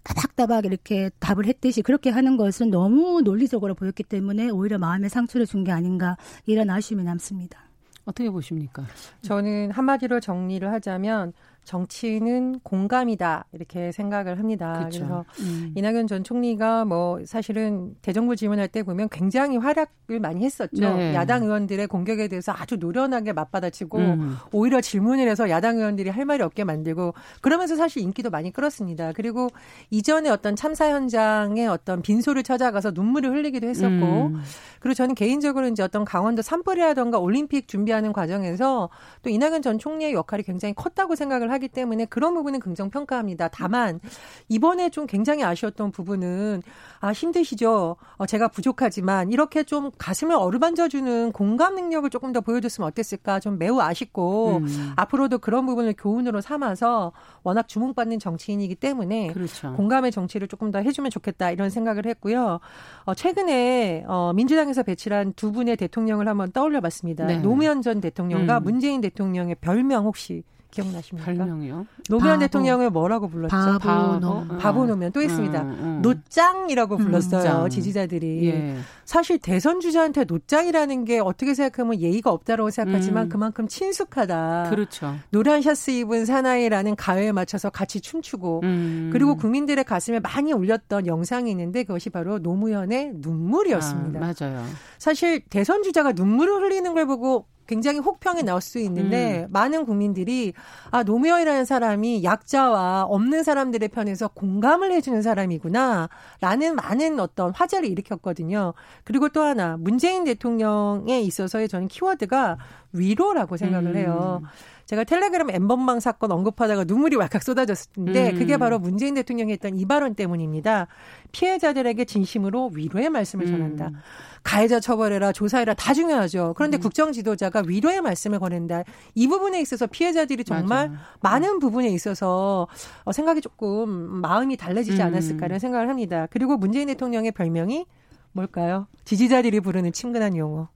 [0.05, 5.65] 따박따박 이렇게 답을 했듯이 그렇게 하는 것은 너무 논리적으로 보였기 때문에 오히려 마음에 상처를 준
[5.65, 7.59] 게 아닌가 이런 아쉬움이 남습니다.
[8.05, 8.85] 어떻게 보십니까?
[9.23, 11.33] 저는 한마디로 정리를 하자면
[11.65, 14.85] 정치는 공감이다 이렇게 생각을 합니다.
[14.85, 15.01] 그쵸.
[15.01, 15.73] 그래서 음.
[15.75, 20.97] 이낙연 전 총리가 뭐 사실은 대정부 질문할 때 보면 굉장히 활약을 많이 했었죠.
[20.97, 21.15] 네.
[21.15, 24.37] 야당 의원들의 공격에 대해서 아주 노련하게 맞받아치고 음.
[24.53, 29.13] 오히려 질문을 해서 야당 의원들이 할 말이 없게 만들고 그러면서 사실 인기도 많이 끌었습니다.
[29.13, 29.49] 그리고
[29.91, 34.43] 이전에 어떤 참사 현장에 어떤 빈소를 찾아가서 눈물을 흘리기도 했었고 음.
[34.81, 38.91] 그리고 저는 개인적으로 이제 어떤 강원도 산불이라던가 올림픽 준비하는 과정에서
[39.23, 43.49] 또 이낙연 전 총리의 역할이 굉장히 컸다고 생각을 하기 때문에 그런 부분은 긍정 평가합니다.
[43.49, 44.01] 다만
[44.49, 46.63] 이번에 좀 굉장히 아쉬웠던 부분은
[47.01, 47.97] 아 힘드시죠.
[48.17, 53.81] 어, 제가 부족하지만 이렇게 좀 가슴을 어루만져주는 공감 능력을 조금 더 보여줬으면 어땠을까 좀 매우
[53.81, 54.93] 아쉽고 음.
[54.97, 57.13] 앞으로도 그런 부분을 교훈으로 삼아서
[57.43, 59.73] 워낙 주목받는 정치인이기 때문에 그렇죠.
[59.75, 62.61] 공감의 정치를 조금 더 해주면 좋겠다 이런 생각을 했고요.
[63.05, 67.27] 어, 최근에 어, 민주당에서 배출한 두 분의 대통령을 한번 떠올려봤습니다.
[67.27, 67.39] 네.
[67.39, 68.65] 노무현 전 대통령과 음.
[68.65, 70.43] 문재인 대통령의 별명 혹시
[70.75, 71.25] 기억나십니까?
[71.25, 71.87] 별명이요?
[72.09, 73.57] 노무현 대통령을 뭐라고 불렀죠?
[73.57, 75.63] 바보, 바보, 바보 노무현 또 있습니다.
[75.63, 76.03] 음, 음.
[76.03, 77.65] 노짱이라고 불렀어요.
[77.65, 78.49] 음, 지지자들이.
[78.49, 78.77] 예.
[79.05, 83.29] 사실 대선 주자한테 노짱이라는 게 어떻게 생각하면 예의가 없다라고 생각하지만 음.
[83.29, 84.71] 그만큼 친숙하다.
[84.71, 85.15] 그렇죠.
[85.31, 89.11] 노란 셔츠 입은 사나이라는 가요에 맞춰서 같이 춤추고 음.
[89.13, 94.21] 그리고 국민들의 가슴에 많이 울렸던 영상이 있는데 그것이 바로 노무현의 눈물이었습니다.
[94.21, 94.65] 아, 맞아요.
[94.99, 99.53] 사실 대선 주자가 눈물을 흘리는 걸 보고 굉장히 혹평이 나올 수 있는데 음.
[99.53, 100.53] 많은 국민들이
[100.91, 108.75] 아 노무현이라는 사람이 약자와 없는 사람들의 편에서 공감을 해주는 사람이구나라는 많은 어떤 화제를 일으켰거든요.
[109.05, 112.59] 그리고 또 하나 문재인 대통령에 있어서의 저는 키워드가
[112.93, 113.97] 위로라고 생각을 음.
[113.97, 114.43] 해요.
[114.87, 118.39] 제가 텔레그램 엠번방 사건 언급하다가 눈물이 왈칵 쏟아졌는데 음.
[118.39, 120.89] 그게 바로 문재인 대통령이 했던 이 발언 때문입니다.
[121.33, 123.89] 피해자들에게 진심으로 위로의 말씀을 전한다.
[123.89, 123.95] 음.
[124.43, 126.53] 가해자 처벌해라, 조사해라 다 중요하죠.
[126.57, 126.81] 그런데 음.
[126.81, 128.85] 국정 지도자가 위로의 말씀을 권한다.
[129.15, 131.01] 이 부분에 있어서 피해자들이 정말 맞아요.
[131.21, 132.69] 많은 부분에 있어서
[133.05, 135.07] 어, 생각이 조금 마음이 달라지지 음.
[135.07, 136.27] 않았을까라는 생각을 합니다.
[136.31, 137.87] 그리고 문재인 대통령의 별명이
[138.33, 138.87] 뭘까요?
[139.05, 140.69] 지지자들이 부르는 친근한 용어.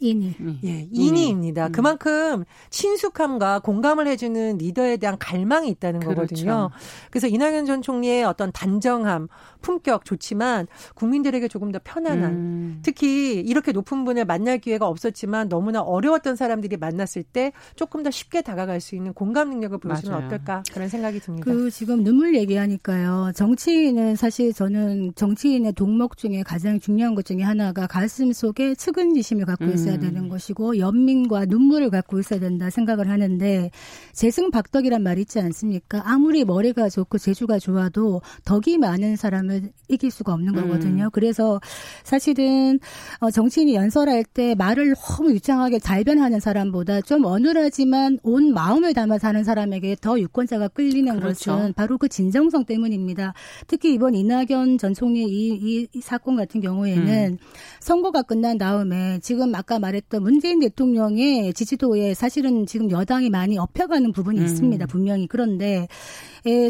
[0.00, 0.34] 인이.
[0.64, 1.66] 예, 인이입니다.
[1.66, 1.72] 음.
[1.72, 6.14] 그만큼 친숙함과 공감을 해주는 리더에 대한 갈망이 있다는 그렇죠.
[6.14, 6.70] 거거든요.
[7.10, 9.28] 그래서 이낙연 전 총리의 어떤 단정함,
[9.60, 12.78] 품격 좋지만 국민들에게 조금 더 편안한, 음.
[12.82, 18.42] 특히 이렇게 높은 분을 만날 기회가 없었지만 너무나 어려웠던 사람들이 만났을 때 조금 더 쉽게
[18.42, 20.26] 다가갈 수 있는 공감 능력을 보여주면 맞아요.
[20.26, 21.44] 어떨까 그런 생각이 듭니다.
[21.44, 23.32] 그 지금 눈물 얘기하니까요.
[23.34, 29.64] 정치인은 사실 저는 정치인의 동목 중에 가장 중요한 것 중에 하나가 가슴 속에 측은지심을 갖고
[29.64, 29.87] 있어요.
[29.88, 30.00] 있어야 음.
[30.00, 33.70] 되는 것이고 연민과 눈물을 갖고 있어야 된다 생각을 하는데
[34.12, 36.02] 재승박덕이란 말이 있지 않습니까?
[36.04, 40.62] 아무리 머리가 좋고 재주가 좋아도 덕이 많은 사람을 이길 수가 없는 음.
[40.62, 41.04] 거거든요.
[41.04, 41.10] 음.
[41.12, 41.60] 그래서
[42.04, 42.78] 사실은
[43.20, 49.28] 어, 정치인이 연설할 때 말을 너무 유창하게 잘 변하는 사람보다 좀 어눌하지만 온 마음을 담아서
[49.28, 51.52] 하는 사람에게 더 유권자가 끌리는 그렇죠.
[51.52, 53.34] 것은 바로 그 진정성 때문입니다.
[53.66, 57.38] 특히 이번 이낙연 전 총리 이, 이, 이 사건 같은 경우에는 음.
[57.80, 64.40] 선거가 끝난 다음에 지금 아까 말했던 문재인 대통령의 지지도에 사실은 지금 여당이 많이 업혀가는 부분이
[64.40, 64.44] 음.
[64.44, 64.86] 있습니다.
[64.86, 65.26] 분명히.
[65.26, 65.86] 그런데 에,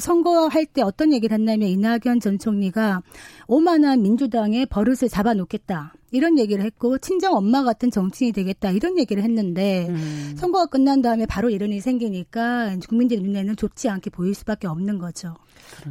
[0.00, 3.02] 선거할 때 어떤 얘기를 했냐면 이낙연 전 총리가
[3.46, 5.94] 오만한 민주당의 버릇을 잡아놓겠다.
[6.10, 10.34] 이런 얘기를 했고 친정 엄마 같은 정치인이 되겠다 이런 얘기를 했는데 음.
[10.38, 15.34] 선거가 끝난 다음에 바로 이런 일이 생기니까 국민들 눈에는 좋지 않게 보일 수밖에 없는 거죠.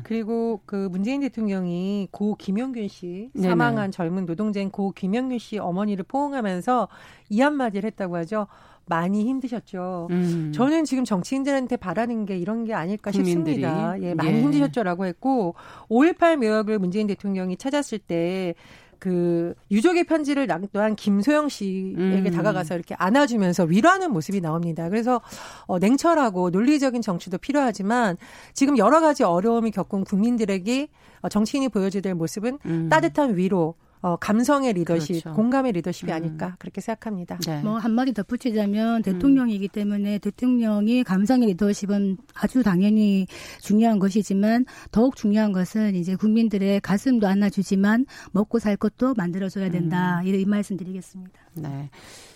[0.04, 3.91] 그리고 그 문재인 대통령이 고 김영균 씨 사망한 네네.
[3.91, 6.88] 젊은 노동자인 고 김영균 씨 어머니를 포옹하면서
[7.30, 8.47] 이 한마디를 했다고 하죠.
[8.88, 10.08] 많이 힘드셨죠.
[10.12, 10.52] 음.
[10.54, 13.56] 저는 지금 정치인들한테 바라는 게 이런 게 아닐까 국민들이.
[13.56, 14.02] 싶습니다.
[14.02, 14.41] 예, 많이 예.
[14.41, 15.56] 힘드셨죠라고 했고
[15.89, 18.56] 5.18 묘역을 문재인 대통령이 찾았을 때
[19.00, 22.32] 그 유족의 편지를 낭떠한 김소영 씨에게 음.
[22.34, 24.89] 다가가서 이렇게 안아주면서 위로하는 모습이 나옵니다.
[24.89, 25.21] 그래서
[25.65, 28.17] 어, 냉철하고 논리적인 정치도 필요하지만
[28.54, 30.88] 지금 여러 가지 어려움이 겪은 국민들에게
[31.21, 32.89] 어, 정치인이 보여줘야 될 모습은 음.
[32.89, 35.36] 따뜻한 위로, 어, 감성의 리더십, 그렇죠.
[35.36, 36.16] 공감의 리더십이 음.
[36.16, 37.38] 아닐까 그렇게 생각합니다.
[37.40, 37.62] 네.
[37.62, 43.28] 뭐 한마디 덧붙이자면 대통령이기 때문에 대통령이 감성의 리더십은 아주 당연히
[43.62, 50.22] 중요한 것이지만 더욱 중요한 것은 이제 국민들의 가슴도 안아주지만 먹고 살 것도 만들어줘야 된다.
[50.22, 50.28] 음.
[50.28, 51.32] 이 말씀드리겠습니다.
[51.56, 51.90] 네.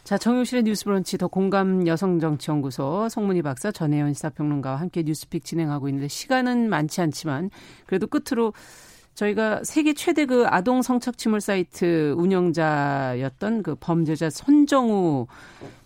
[0.04, 6.70] 자, 정용실의 뉴스브런치 더 공감 여성정치연구소 송문희 박사 전혜연 시사평론가와 함께 뉴스픽 진행하고 있는데 시간은
[6.70, 7.52] 많지 않지만
[7.86, 8.54] 그래도 끝으로
[9.22, 15.28] 저희가 세계 최대 그 아동 성착취물 사이트 운영자였던 그 범죄자 손정우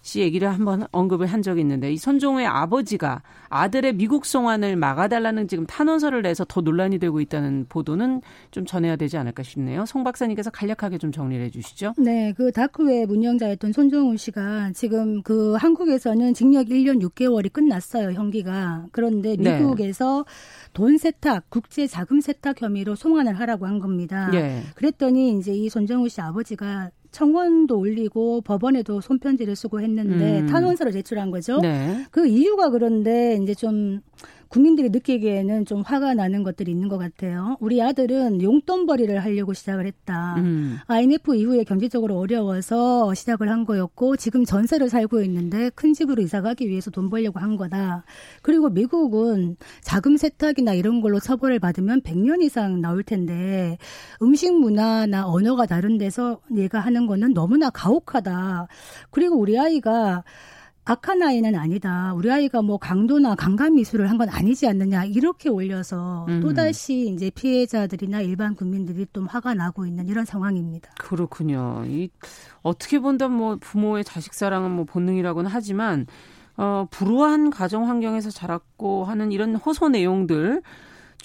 [0.06, 5.65] 씨 얘기를 한번 언급을 한 적이 있는데 이 손종우의 아버지가 아들의 미국 송환을 막아달라는 지금
[5.65, 9.84] 탄원서를 내서 더 논란이 되고 있다는 보도는 좀 전해야 되지 않을까 싶네요.
[9.88, 11.96] 송 박사님께서 간략하게 좀 정리를 해주시죠.
[11.98, 18.86] 네, 그 다크웹 운영자였던 손종우 씨가 지금 그 한국에서는 징역 1년 6개월이 끝났어요 형기가.
[18.91, 19.58] 그런데 네.
[19.58, 20.70] 미국에서 네.
[20.74, 24.30] 돈 세탁, 국제 자금 세탁 혐의로 송환을 하라고 한 겁니다.
[24.30, 24.62] 네.
[24.76, 30.47] 그랬더니 이제 이 손정우 씨 아버지가 청원도 올리고 법원에도 손편지를 쓰고 했는데 음.
[30.47, 31.60] 탄원서를 제출한 거죠.
[31.62, 32.06] 네.
[32.12, 34.01] 그 이유가 그런데 이제 좀
[34.50, 37.58] 국민들이 느끼기에는 좀 화가 나는 것들이 있는 것 같아요.
[37.60, 40.36] 우리 아들은 용돈벌이를 하려고 시작을 했다.
[40.38, 40.78] 음.
[40.88, 46.68] IMF 이후에 경제적으로 어려워서 시작을 한 거였고 지금 전세를 살고 있는데 큰 집으로 이사 가기
[46.70, 48.06] 위해서 돈 벌려고 한 거다.
[48.42, 53.78] 그리고 미국은 자금 세탁이나 이런 걸로 처벌을 받으면 100년 이상 나올 텐데
[54.22, 58.68] 음식 문화나 언어가 다른 데서 얘가 하는 거는 너무나 가혹하다.
[59.12, 60.24] 그리고 우리 아이가
[60.88, 62.13] 악한 아이는 아니다.
[62.13, 66.39] 우리 아이가 뭐 강도나 강간 미수를 한 건 아니지 않느냐 이렇게 올려서 음.
[66.41, 70.91] 또 다시 이제 피해자들이나 일반 국민들이 좀 화가 나고 있는 이런 상황입니다.
[71.00, 71.84] 그렇군요.
[71.88, 72.10] 이
[72.62, 76.06] 어떻게 본다면 뭐 부모의 자식 사랑은 뭐 본능이라고는 하지만
[76.56, 80.62] 어 불우한 가정 환경에서 자랐고 하는 이런 호소 내용들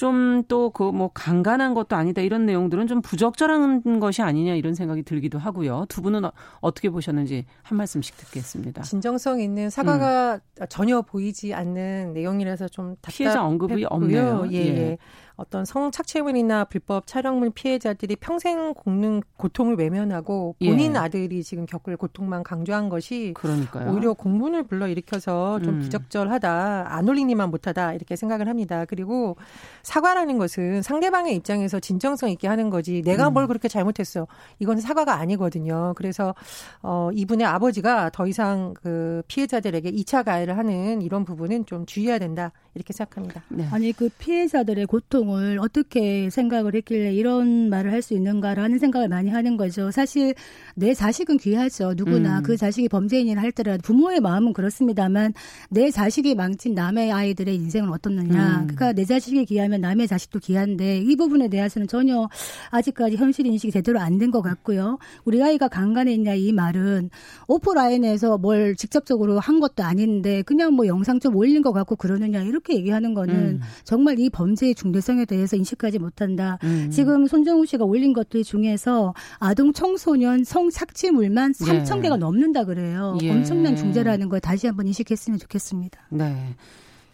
[0.00, 5.38] 좀 또 그뭐 강간한 것도 아니다 이런 내용들은 좀 부적절한 것이 아니냐 이런 생각이 들기도
[5.38, 5.86] 하고요.
[5.88, 8.82] 두 분은 어, 어떻게 보셨는지 한 말씀씩 듣겠습니다.
[8.82, 10.66] 진정성 있는 사과가 음.
[10.68, 12.96] 전혀 보이지 않는 내용이라서 좀.
[13.08, 14.46] 피해자 언급이 없네요.
[14.52, 14.56] 예.
[14.56, 14.98] 예.
[15.40, 20.98] 어떤 성착취물이나 불법 촬영물 피해자들이 평생 겪는 고통을 외면하고 본인 예.
[20.98, 23.90] 아들이 지금 겪을 고통만 강조한 것이 그러니까요.
[23.90, 25.80] 오히려 공분을 불러일으켜서 좀 음.
[25.80, 28.84] 부적절하다, 안 올리니만 못하다 이렇게 생각을 합니다.
[28.84, 29.36] 그리고
[29.82, 33.32] 사과라는 것은 상대방의 입장에서 진정성 있게 하는 거지 내가 음.
[33.32, 34.26] 뭘 그렇게 잘못했어
[34.58, 35.94] 이건 사과가 아니거든요.
[35.96, 36.34] 그래서
[36.82, 42.52] 어 이분의 아버지가 더 이상 그 피해자들에게 2차 가해를 하는 이런 부분은 좀 주의해야 된다
[42.74, 43.42] 이렇게 생각합니다.
[43.48, 43.66] 네.
[43.72, 49.56] 아니 그 피해자들의 고통을 어떻게 생각을 했길래 이런 말을 할 수 있는가라는 생각을 많이 하는
[49.58, 49.90] 거죠.
[49.90, 50.34] 사실
[50.74, 51.92] 내 자식은 귀하죠.
[51.96, 52.42] 누구나 음.
[52.42, 55.34] 그 자식이 범죄인이라 할때라도 부모의 마음은 그렇습니다만
[55.68, 58.60] 내 자식이 망친 남의 아이들의 인생은 어떻느냐.
[58.60, 58.66] 음.
[58.68, 62.26] 그러니까 내 자식이 귀하면 남의 자식도 귀한데 이 부분에 대해서는 전혀
[62.70, 64.98] 아직까지 현실 인식이 제대로 안 된 것 같고요.
[65.24, 67.10] 우리 아이가 강간했냐 이 말은
[67.48, 72.59] 오프라인에서 뭘 직접적으로 한 것도 아닌데 그냥 뭐 영상 좀 올린 것 같고 그러느냐 이렇게
[72.60, 73.60] 이렇게 얘기하는 거는 음.
[73.84, 76.58] 정말 이 범죄의 중대성에 대해서 인식하지 못한다.
[76.62, 76.90] 음.
[76.90, 82.02] 지금 손정우 씨가 올린 것들 중에서 아동 청소년 성 착취물만 3천 예.
[82.02, 83.18] 개가 넘는다 그래요.
[83.22, 83.30] 예.
[83.30, 86.00] 엄청난 중재라는 걸 다시 한번 인식했으면 좋겠습니다.
[86.10, 86.54] 네.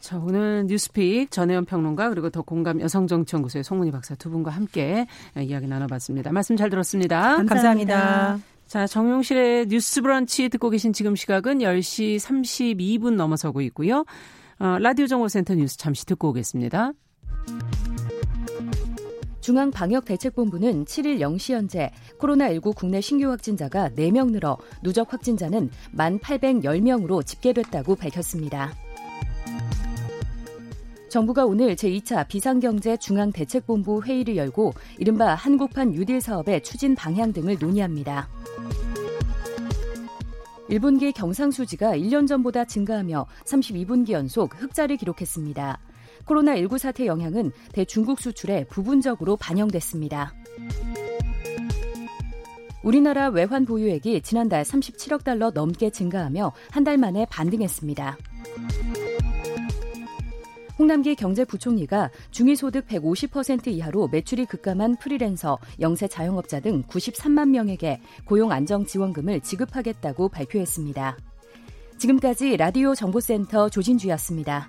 [0.01, 5.07] 자, 오늘 뉴스픽 전혜연 평론가 그리고 더 공감 여성정치연구소의 송문희 박사 두 분과 함께
[5.37, 6.33] 이야기 나눠봤습니다.
[6.33, 7.37] 말씀 잘 들었습니다.
[7.37, 7.95] 감사합니다.
[7.95, 8.39] 감사합니다.
[8.67, 14.05] 자, 정용실의 뉴스 브런치 듣고 계신 지금 시각은 10시 32분 넘어서고 있고요.
[14.59, 16.93] 어, 라디오 정보센터 뉴스 잠시 듣고 오겠습니다.
[19.43, 28.73] 중앙방역대책본부는 7일 0시 현재 코로나19 국내 신규 확진자가 4명 늘어 누적 확진자는 1,810명으로 집계됐다고 밝혔습니다.
[31.09, 38.29] 정부가 오늘 제2차 비상경제 중앙대책본부 회의를 열고 이른바 한국판 뉴딜 사업의 추진 방향 등을 논의합니다.
[40.69, 45.79] 1분기 경상수지가 1년 전보다 증가하며 32분기 연속 흑자를 기록했습니다.
[46.27, 50.35] 코로나19 사태 영향은 대중국 수출에 부분적으로 반영됐습니다.
[52.83, 58.17] 우리나라 외환 보유액이 지난달 37억 달러 넘게 증가하며 한 달 만에 반등했습니다.
[60.79, 68.85] 홍남기 경제부총리가 중위소득 150% 이하로 매출이 급감한 프리랜서, 영세 자영업자 등 93만 명에게 고용 안정
[68.85, 71.17] 지원금을 지급하겠다고 발표했습니다.
[71.99, 74.69] 지금까지 라디오 정보센터 조진주였습니다.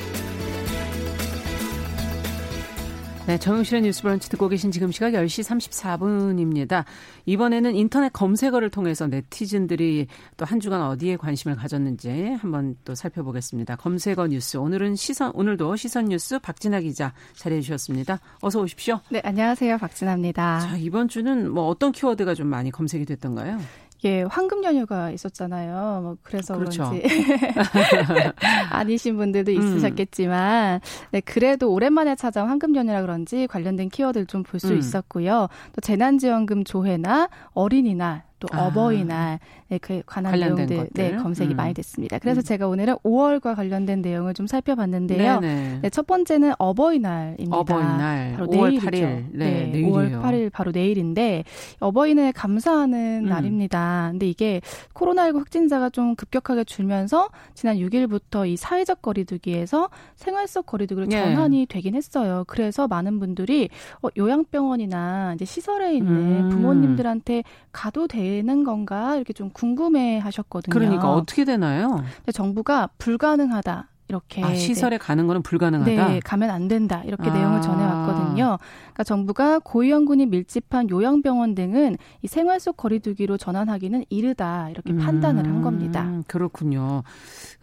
[3.31, 6.83] 네, 정용실의 뉴스 브런치 듣고 계신 지금 시각 10시 34분입니다.
[7.25, 13.77] 이번에는 인터넷 검색어를 통해서 네티즌들이 또 한 주간 어디에 관심을 가졌는지 한번 또 살펴보겠습니다.
[13.77, 14.57] 검색어 뉴스.
[14.57, 18.19] 오늘은 시선, 오늘도 시선 뉴스 박진아 기자 자리해 주셨습니다.
[18.41, 18.99] 어서 오십시오.
[19.09, 19.77] 네, 안녕하세요.
[19.77, 20.59] 박진아입니다.
[20.59, 23.61] 자, 이번 주는 뭐 어떤 키워드가 좀 많이 검색이 됐던가요?
[24.03, 25.99] 예, 황금 연휴가 있었잖아요.
[26.01, 26.89] 뭐 그래서 그렇죠.
[26.89, 27.03] 그런지
[28.71, 29.57] 아니신 분들도 음.
[29.57, 30.79] 있으셨겠지만, 음.
[31.11, 34.79] 네 그래도 오랜만에 찾아온 황금 연휴라 그런지 관련된 키워드를 좀 볼수 음.
[34.79, 35.47] 있었고요.
[35.73, 38.65] 또 재난지원금 조회나 어린이날 또 아.
[38.65, 41.55] 어버이날 네, 그 관한 내용들 네, 검색이 음.
[41.55, 42.19] 많이 됐습니다.
[42.19, 42.43] 그래서 음.
[42.43, 45.39] 제가 오늘은 5월과 관련된 내용을 좀 살펴봤는데요.
[45.39, 47.55] 네, 첫 번째는 어버이날입니다.
[47.55, 48.87] 어버이날 바로 5월 내일이죠.
[48.87, 49.25] 8일.
[49.31, 51.45] 네, 네 5월 8일 바로 내일인데
[51.79, 53.29] 어버이날 감사하는 음.
[53.29, 54.09] 날입니다.
[54.11, 54.59] 근데 이게
[54.93, 61.23] 코로나19 확진자가 좀 급격하게 줄면서 지난 6일부터 이 사회적 거리두기에서 생활 속 거리두기로 네.
[61.23, 62.43] 전환이 되긴 했어요.
[62.47, 63.69] 그래서 많은 분들이
[64.01, 66.49] 어, 요양병원이나 이제 시설에 있는 음.
[66.49, 70.73] 부모님들한테 가도 되는 건가 이렇게 좀 궁금해 하셨거든요.
[70.73, 72.03] 그러니까 어떻게 되나요?
[72.31, 73.90] 정부가 불가능하다.
[74.11, 74.97] 이렇게 아, 시설에 네.
[74.97, 76.09] 가는 거는 불가능하다.
[76.09, 77.01] 네, 가면 안 된다.
[77.05, 77.33] 이렇게 아.
[77.33, 78.57] 내용을 전해왔거든요.
[78.83, 85.45] 그러니까 정부가 고위험군이 밀집한 요양병원 등은 이 생활 속 거리두기로 전환하기는 이르다 이렇게 음, 판단을
[85.45, 86.21] 한 겁니다.
[86.27, 87.03] 그렇군요.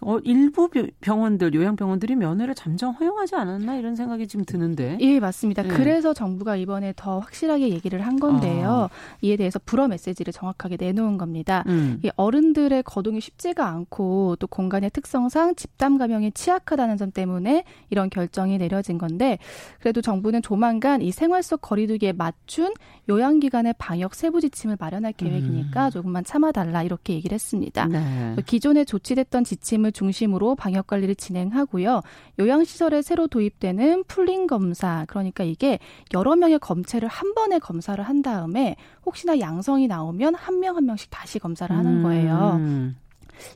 [0.00, 4.96] 어, 일부 병원들 요양병원들이 면회를 잠정 허용하지 않았나 이런 생각이 지금 드는데.
[5.00, 5.62] 예, 맞습니다.
[5.62, 5.68] 네.
[5.68, 8.88] 그래서 정부가 이번에 더 확실하게 얘기를 한 건데요.
[8.90, 9.16] 아.
[9.20, 11.62] 이에 대해서 불어 메시지를 정확하게 내놓은 겁니다.
[11.66, 12.00] 음.
[12.02, 18.58] 이 어른들의 거동이 쉽지가 않고 또 공간의 특성상 집단 감염이 취약하다는 점 때문에 이런 결정이
[18.58, 19.38] 내려진 건데
[19.80, 22.72] 그래도 정부는 조만간 이 생활 속 거리두기에 맞춘
[23.08, 25.90] 요양기관의 방역 세부 지침을 마련할 계획이니까 음.
[25.90, 27.86] 조금만 참아달라 이렇게 얘기를 했습니다.
[27.86, 28.36] 네.
[28.46, 32.02] 기존에 조치됐던 지침을 중심으로 방역 관리를 진행하고요.
[32.38, 35.78] 요양 시설에 새로 도입되는 풀링 검사 그러니까 이게
[36.14, 41.10] 여러 명의 검체를 한 번에 검사를 한 다음에 혹시나 양성이 나오면 한 명한 한 명씩
[41.10, 42.58] 다시 검사를 하는 거예요.
[42.60, 42.96] 음.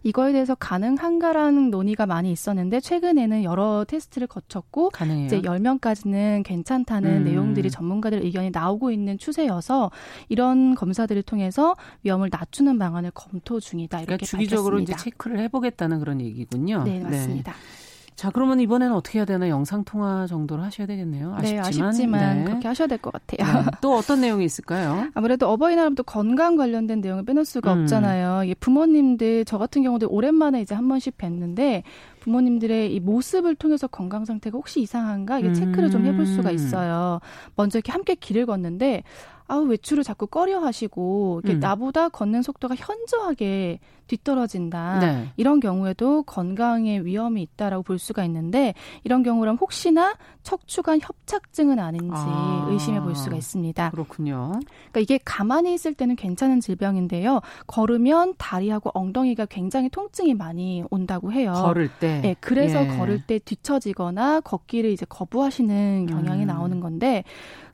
[0.02, 5.26] 이거에 대해서 가능한가라는 논의가 많이 있었는데 최근에는 여러 테스트를 거쳤고 가능해요?
[5.26, 7.24] 이제 10명까지는 괜찮다는 음.
[7.24, 9.90] 내용들이 전문가들 의견이 나오고 있는 추세여서
[10.28, 15.00] 이런 검사들을 통해서 위험을 낮추는 방안을 검토 중이다 이렇게 그러니까 주기적으로 밝혔습니다.
[15.00, 16.82] 이제 체크를 해보겠다는 그런 얘기군요.
[16.84, 17.52] 네 맞습니다.
[17.52, 17.81] 네.
[18.14, 21.36] 자, 그러면 이번에는 어떻게 해야 되나 영상 통화 정도로 하셔야 되겠네요.
[21.40, 22.44] 네, 아쉽지만, 네, 아쉽지만 네.
[22.44, 23.62] 그렇게 하셔야 될 것 같아요.
[23.64, 23.70] 네.
[23.80, 25.08] 또 어떤 내용이 있을까요?
[25.14, 27.80] 아무래도 어버이날부터 건강 관련된 내용을 빼놓을 수가 음.
[27.82, 28.44] 없잖아요.
[28.44, 31.82] 이 부모님들 저 같은 경우도 오랜만에 이제 한 번씩 뵀는데
[32.20, 36.54] 부모님들의 이 모습을 통해서 건강 상태가 혹시 이상한가 이게 체크를 좀 해볼 수가 음.
[36.54, 37.18] 있어요.
[37.56, 39.02] 먼저 이렇게 함께 길을 걷는데
[39.48, 41.60] 아우 외출을 자꾸 꺼려 하시고 이렇게 음.
[41.60, 43.80] 나보다 걷는 속도가 현저하게
[44.12, 44.98] 뒤떨어진다.
[45.00, 45.28] 네.
[45.36, 52.66] 이런 경우에도 건강에 위험이 있다라고 볼 수가 있는데 이런 경우라면 혹시나 척추관 협착증은 아닌지 아,
[52.70, 53.90] 의심해 볼 수가 있습니다.
[53.90, 54.52] 그렇군요.
[54.90, 57.40] 그러니까 이게 가만히 있을 때는 괜찮은 질병인데요.
[57.66, 61.52] 걸으면 다리하고 엉덩이가 굉장히 통증이 많이 온다고 해요.
[61.54, 62.20] 걸을 때.
[62.20, 62.88] 네, 그래서 예.
[62.98, 66.46] 걸을 때 뒤처지거나 걷기를 이제 거부하시는 경향이 음.
[66.46, 67.24] 나오는 건데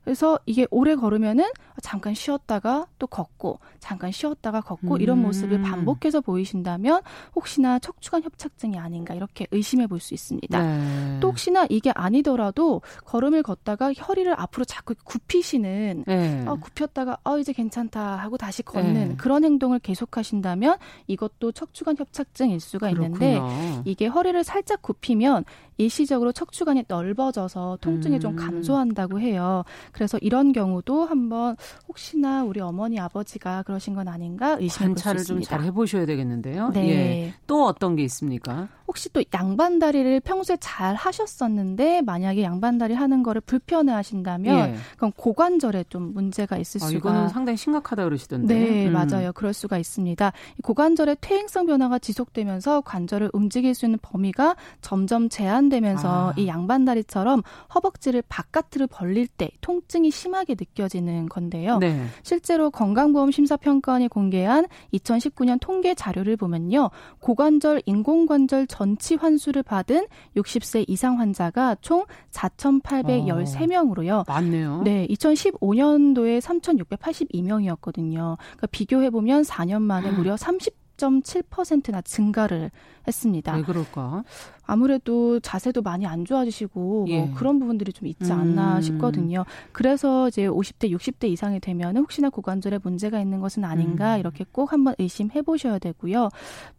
[0.03, 1.45] 그래서 이게 오래 걸으면은
[1.83, 5.01] 잠깐 쉬었다가 또 걷고 잠깐 쉬었다가 걷고 음.
[5.01, 7.01] 이런 모습을 반복해서 보이신다면
[7.35, 10.61] 혹시나 척추관 협착증이 아닌가 이렇게 의심해 볼 수 있습니다.
[10.61, 11.17] 네.
[11.19, 16.45] 또 혹시나 이게 아니더라도 걸음을 걷다가 허리를 앞으로 자꾸 굽히시는 네.
[16.47, 19.15] 어, 굽혔다가 어 이제 괜찮다 하고 다시 걷는 네.
[19.17, 23.81] 그런 행동을 계속하신다면 이것도 척추관 협착증일 수가 있는데 그렇군요.
[23.85, 25.43] 이게 허리를 살짝 굽히면
[25.79, 28.19] 일시적으로 척추관이 넓어져서 통증이 음.
[28.19, 29.63] 좀 감소한다고 해요.
[29.93, 31.55] 그래서 이런 경우도 한번
[31.87, 35.49] 혹시나 우리 어머니 아버지가 그러신 건 아닌가 볼수 있습니다.
[35.49, 36.71] 좀잘 해보셔야 되겠는데요.
[36.73, 36.89] 네.
[36.89, 37.33] 예.
[37.47, 38.67] 또 어떤 게 있습니까?
[38.89, 44.75] 혹시 또 양반 다리를 평소에 잘 하셨었는데 만약에 양반 다리 하는 거를 불편해 하신다면 예.
[44.97, 48.51] 그럼 고관절에 좀 문제가 있을 아, 수가 이거는 상당히 심각하다 그러시던데.
[48.51, 48.93] 네, 음.
[48.93, 49.31] 맞아요.
[49.33, 50.31] 그럴 수가 있습니다.
[50.63, 56.33] 고관절의 퇴행성 변화가 지속되면서 관절을 움직일 수 있는 범위가 점점 제한되면서 아.
[56.35, 57.43] 이 양반 다리처럼
[57.75, 61.77] 허벅지를 바깥으로 벌릴 때 통증이 심하게 느껴지는 건데요.
[61.77, 62.07] 네.
[62.23, 66.89] 실제로 건강보험 심사평가원이 공개한 2019년 통계 자료를 보면요.
[67.19, 74.19] 고관절 인공관절 전치 환수를 받은 60세 이상 환자가 총 4,813명으로요.
[74.19, 74.83] 어, 많네요.
[74.83, 78.37] 네, 2015년도에 3,682명이었거든요.
[78.37, 82.71] 그러니까 비교해 보면 4년 만에 무려 30 10.7%나 증가를
[83.07, 83.55] 했습니다.
[83.55, 84.23] 왜 그럴까?
[84.69, 87.19] 아무래도 자세도 많이 안 좋아지시고 뭐 예.
[87.19, 88.81] 뭐 그런 부분들이 좀 있지 않나 음.
[88.81, 89.45] 싶거든요.
[89.71, 94.19] 그래서 이제 50대, 60대 이상이 되면 혹시나 고관절에 문제가 있는 것은 아닌가 음.
[94.19, 96.29] 이렇게 꼭 한번 의심해 보셔야 되고요.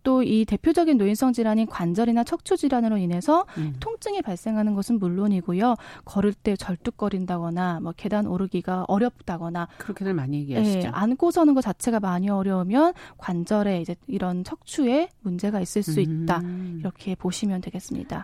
[0.03, 3.75] 또 이 대표적인 노인성 질환인 관절이나 척추 질환으로 인해서 음.
[3.81, 5.75] 통증이 발생하는 것은 물론이고요.
[6.05, 10.79] 걸을 때 절뚝거린다거나 뭐 계단 오르기가 어렵다거나 그렇게들 많이 얘기하시죠.
[10.79, 16.41] 예, 안고 서는 것 자체가 많이 어려우면 관절에 이제 이런 척추에 문제가 있을 수 있다.
[16.41, 16.77] 음.
[16.81, 17.80] 이렇게 보시면 되겠습니다.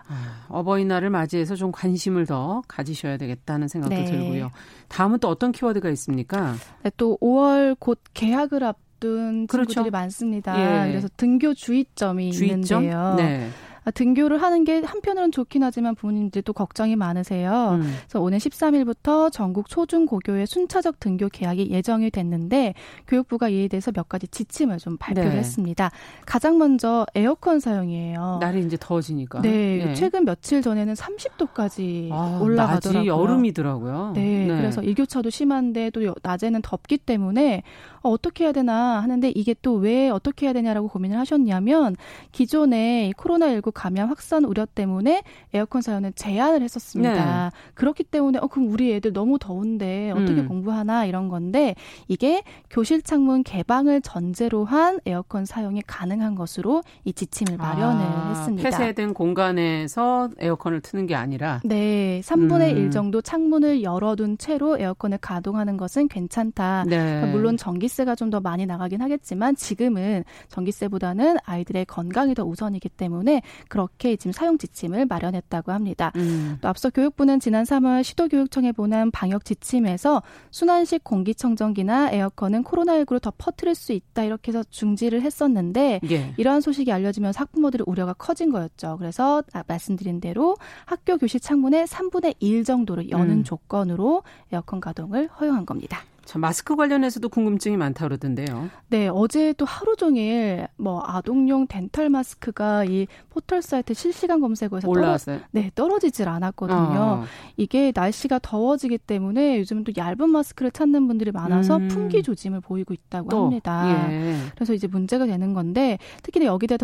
[0.07, 4.05] 아, 어버이날을 맞이해서 좀 관심을 더 가지셔야 되겠다는 생각도 네.
[4.05, 4.51] 들고요.
[4.87, 6.55] 다음은 또 어떤 키워드가 있습니까?
[6.83, 9.73] 네, 또 5월 곧 개학을 앞둔 그렇죠.
[9.73, 10.87] 친구들이 많습니다.
[10.87, 10.91] 예.
[10.91, 12.83] 그래서 등교 주의점이 주의점?
[12.83, 13.15] 있는데요.
[13.17, 13.49] 네.
[13.87, 17.79] 아, 등교를 하는 게 한편으로는 좋긴 하지만 부모님들도 걱정이 많으세요.
[17.79, 17.93] 음.
[18.01, 22.73] 그래서 오늘 13일부터 전국 초중고교의 순차적 등교 개학이 예정이 됐는데
[23.07, 25.37] 교육부가 이에 대해서 몇 가지 지침을 좀 발표를 네.
[25.37, 25.89] 했습니다.
[26.25, 28.39] 가장 먼저 에어컨 사용이에요.
[28.41, 29.41] 날이 이제 더워지니까.
[29.41, 29.93] 네, 네.
[29.93, 32.99] 최근 며칠 전에는 30도까지 아, 올라가더라고요.
[32.99, 34.11] 낮이 여름이더라고요.
[34.15, 37.63] 네, 네, 그래서 일교차도 심한데 또 낮에는 덥기 때문에
[38.07, 41.95] 어, 어떻게 해야 되나 하는데 이게 또 왜 어떻게 해야 되냐라고 고민을 하셨냐면
[42.31, 47.51] 기존에 코로나19 감염 확산 우려 때문에 에어컨 사용을 제한을 했었습니다.
[47.51, 47.57] 네.
[47.75, 50.47] 그렇기 때문에 어 그럼 우리 애들 너무 더운데 어떻게 음.
[50.47, 51.75] 공부하나 이런 건데
[52.07, 58.69] 이게 교실 창문 개방을 전제로 한 에어컨 사용이 가능한 것으로 이 지침을 마련을 아, 했습니다.
[58.69, 62.77] 폐쇄된 공간에서 에어컨을 트는 게 아니라 네, 3분의 음.
[62.77, 66.85] 1 정도 창문을 열어둔 채로 에어컨을 가동하는 것은 괜찮다.
[66.87, 67.31] 네.
[67.31, 73.41] 물론 전기 세가 좀 더 많이 나가긴 하겠지만 지금은 전기세보다는 아이들의 건강이 더 우선이기 때문에
[73.69, 76.11] 그렇게 지금 사용 지침을 마련했다고 합니다.
[76.15, 76.57] 음.
[76.61, 83.75] 또 앞서 교육부는 지난 3월 시도교육청에 보낸 방역 지침에서 순환식 공기청정기나 에어컨은 코로나19를 더 퍼뜨릴
[83.75, 86.33] 수 있다 이렇게 해서 중지를 했었는데 예.
[86.37, 88.97] 이러한 소식이 알려지면서 학부모들의 우려가 커진 거였죠.
[88.99, 93.43] 그래서 아, 말씀드린 대로 학교 교실 창문의 3분의 1 정도를 여는 음.
[93.43, 96.01] 조건으로 에어컨 가동을 허용한 겁니다.
[96.27, 98.69] 자, 마스크 관련해서도 궁금증이 많다 그러던데요.
[98.89, 105.37] 네, 어제 또 하루 종일 뭐 아동용 덴탈 마스크가 이 포털 사이트 실시간 검색어에서 올라왔어요.
[105.37, 106.77] 떨어, 네, 떨어지질 않았거든요.
[106.77, 107.23] 어.
[107.55, 111.87] 이게 날씨가 더워지기 때문에 요즘 또 얇은 마스크를 찾는 분들이 많아서 음.
[111.87, 114.11] 품귀 조짐을 보이고 있다고 또, 합니다.
[114.11, 114.35] 예.
[114.53, 116.75] 그래서 이제 문제가 되는 건데 특히 여기다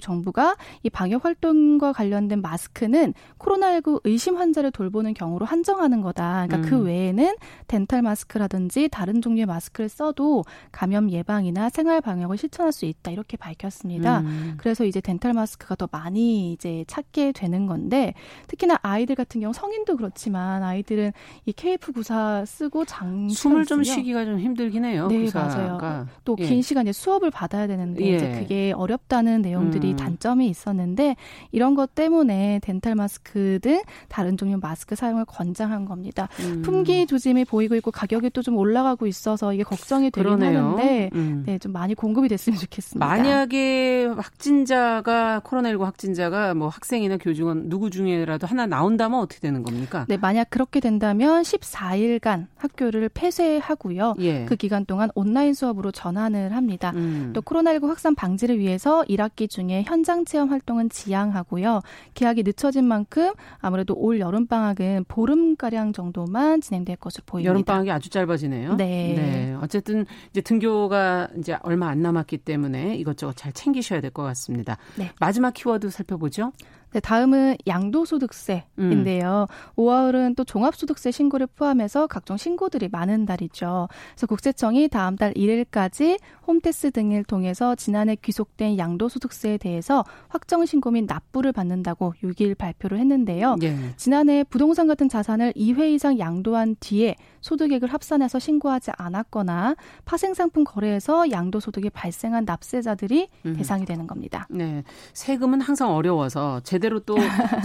[0.00, 6.46] 정부가 이 방역 활동과 관련된 마스크는 코로나19 의심 환자를 돌보는 경우로 한정하는 거다.
[6.46, 6.80] 그러니까 그 음.
[6.80, 7.34] 그 외에는
[7.66, 14.20] 덴탈 마스크라든지 다른 종류의 마스크를 써도 감염 예방이나 생활 방역을 실천할 수 있다 이렇게 밝혔습니다.
[14.20, 14.54] 음.
[14.56, 18.14] 그래서 이제 덴탈 마스크가 더 많이 이제 찾게 되는 건데
[18.46, 21.12] 특히나 아이들 같은 경우 성인도 그렇지만 아이들은
[21.44, 25.08] 이 KF94 쓰고 장 숨을 좀 쉬기가 좀 힘들긴 해요.
[25.08, 25.76] 네 구사가.
[25.78, 26.06] 맞아요.
[26.24, 26.62] 또 긴 예.
[26.62, 28.16] 시간 이 수업을 받아야 되는데 예.
[28.16, 29.96] 이제 그게 어렵다는 내용들이 음.
[29.96, 31.16] 단점이 있었는데
[31.52, 36.28] 이런 것 때문에 덴탈 마스크 등 다른 종류 마스크 사용을 권장한 겁니다.
[36.40, 36.62] 음.
[36.62, 40.64] 품귀 조짐이 보이고 있고 가격이 또 좀 올라 올라가고 있어서 이게 걱정이 되긴 그러네요.
[40.64, 41.42] 하는데 음.
[41.46, 43.04] 네, 좀 많이 공급이 됐으면 좋겠습니다.
[43.04, 50.04] 만약에 확진자가 코로나19 확진자가 뭐 학생이나 교직원 누구 중에라도 하나 나온다면 어떻게 되는 겁니까?
[50.08, 54.14] 네, 만약 그렇게 된다면 14일간 학교를 폐쇄하고요.
[54.20, 54.44] 예.
[54.44, 56.92] 그 기간 동안 온라인 수업으로 전환을 합니다.
[56.94, 57.30] 음.
[57.34, 61.80] 또 코로나19 확산 방지를 위해서 1학기 중에 현장 체험 활동은 지양하고요.
[62.14, 67.48] 개학이 늦춰진 만큼 아무래도 올 여름 방학은 보름 가량 정도만 진행될 것으로 보입니다.
[67.50, 68.65] 여름 방학이 아주 짧아지네요.
[68.68, 68.76] 거네요.
[68.76, 69.14] 네.
[69.16, 69.56] 네.
[69.62, 74.78] 어쨌든 이제 등교가 이제 얼마 안 남았기 때문에 이것저것 잘 챙기셔야 될 것 같습니다.
[74.96, 75.10] 네.
[75.20, 76.52] 마지막 키워드 살펴보죠.
[76.96, 79.46] 네, 다음은 양도소득세인데요.
[79.50, 79.74] 음.
[79.76, 83.88] 5월은 또 종합소득세 신고를 포함해서 각종 신고들이 많은 달이죠.
[84.12, 91.04] 그래서 국세청이 다음 달 1일까지 홈테스 등을 통해서 지난해 귀속된 양도소득세에 대해서 확정 신고 및
[91.06, 93.56] 납부를 받는다고 6일 발표를 했는데요.
[93.62, 93.76] 예.
[93.96, 101.90] 지난해 부동산 같은 자산을 2회 이상 양도한 뒤에 소득액을 합산해서 신고하지 않았거나 파생상품 거래에서 양도소득이
[101.90, 103.54] 발생한 납세자들이 음.
[103.54, 104.46] 대상이 되는 겁니다.
[104.50, 104.82] 네.
[105.12, 107.16] 세금은 항상 어려워서 제대로 또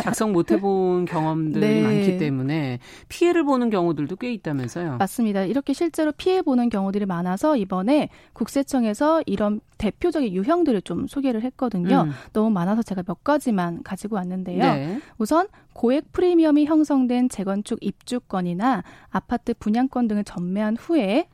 [0.01, 1.81] 작성 못 해본 경험들이 네.
[1.81, 4.97] 많기 때문에 피해를 보는 경우들도 꽤 있다면서요.
[4.97, 5.43] 맞습니다.
[5.43, 12.05] 이렇게 실제로 피해 보는 경우들이 많아서 이번에 국세청에서 이런 대표적인 유형들을 좀 소개를 했거든요.
[12.07, 12.11] 음.
[12.33, 14.63] 너무 많아서 제가 몇 가지만 가지고 왔는데요.
[14.63, 14.99] 네.
[15.17, 21.27] 우선 고액 프리미엄이 형성된 재건축 입주권이나 아파트 분양권 등을 전매한 후에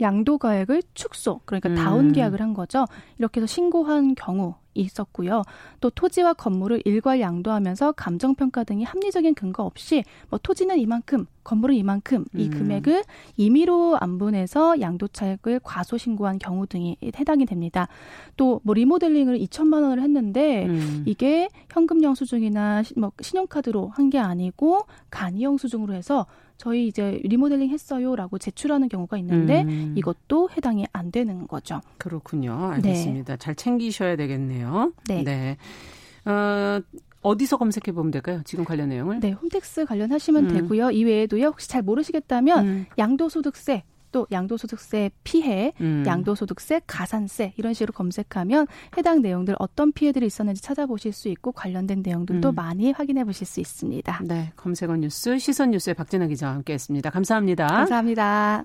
[0.00, 1.74] 양도 가액을 축소, 그러니까 음.
[1.74, 2.84] 다운 계약을 한 거죠.
[3.18, 5.42] 이렇게 해서 신고한 경우 있었고요.
[5.80, 12.24] 또 토지와 건물을 일괄 양도하면서 감정평가 등이 합리적인 근거 없이 뭐 토지는 이만큼, 건물은 이만큼
[12.34, 12.50] 이 음.
[12.50, 13.04] 금액을
[13.36, 17.88] 임의로 안분해서 양도차익을 과소 신고한 경우 등이 해당이 됩니다.
[18.36, 21.02] 또 뭐 리모델링을 2천만 원을 했는데 음.
[21.06, 26.26] 이게 현금 영수증이나 뭐 신용카드로 한 게 아니고 간이 영수증으로 해서
[26.56, 29.94] 저희 이제 리모델링 했어요라고 제출하는 경우가 있는데 음.
[29.96, 31.80] 이것도 해당이 안 되는 거죠.
[31.98, 32.52] 그렇군요.
[32.72, 33.34] 알겠습니다.
[33.34, 33.38] 네.
[33.38, 34.92] 잘 챙기셔야 되겠네요.
[35.08, 35.22] 네.
[35.22, 35.56] 네.
[36.24, 36.80] 어,
[37.22, 38.40] 어디서 검색해 보면 될까요?
[38.44, 39.20] 지금 관련 내용을?
[39.20, 40.54] 네, 홈택스 관련하시면 음.
[40.54, 40.90] 되고요.
[40.92, 41.46] 이외에도요.
[41.46, 42.86] 혹시 잘 모르시겠다면 음.
[42.98, 46.04] 양도소득세 또 양도소득세 피해, 음.
[46.06, 52.50] 양도소득세 가산세 이런 식으로 검색하면 해당 내용들 어떤 피해들이 있었는지 찾아보실 수 있고 관련된 내용들도
[52.50, 52.54] 음.
[52.54, 54.20] 많이 확인해 보실 수 있습니다.
[54.24, 57.10] 네, 검색어 뉴스 시선 뉴스의 박진아 기자와 함께했습니다.
[57.10, 57.66] 감사합니다.
[57.66, 58.64] 감사합니다.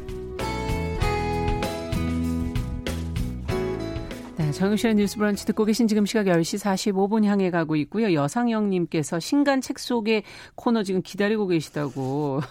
[4.61, 8.13] 정유실의 뉴스 브런치 듣고 계신 지금 시각 10시 45분 향해 가고 있고요.
[8.13, 10.21] 여상영 님께서 신간 책 속의
[10.53, 12.41] 코너 지금 기다리고 계시다고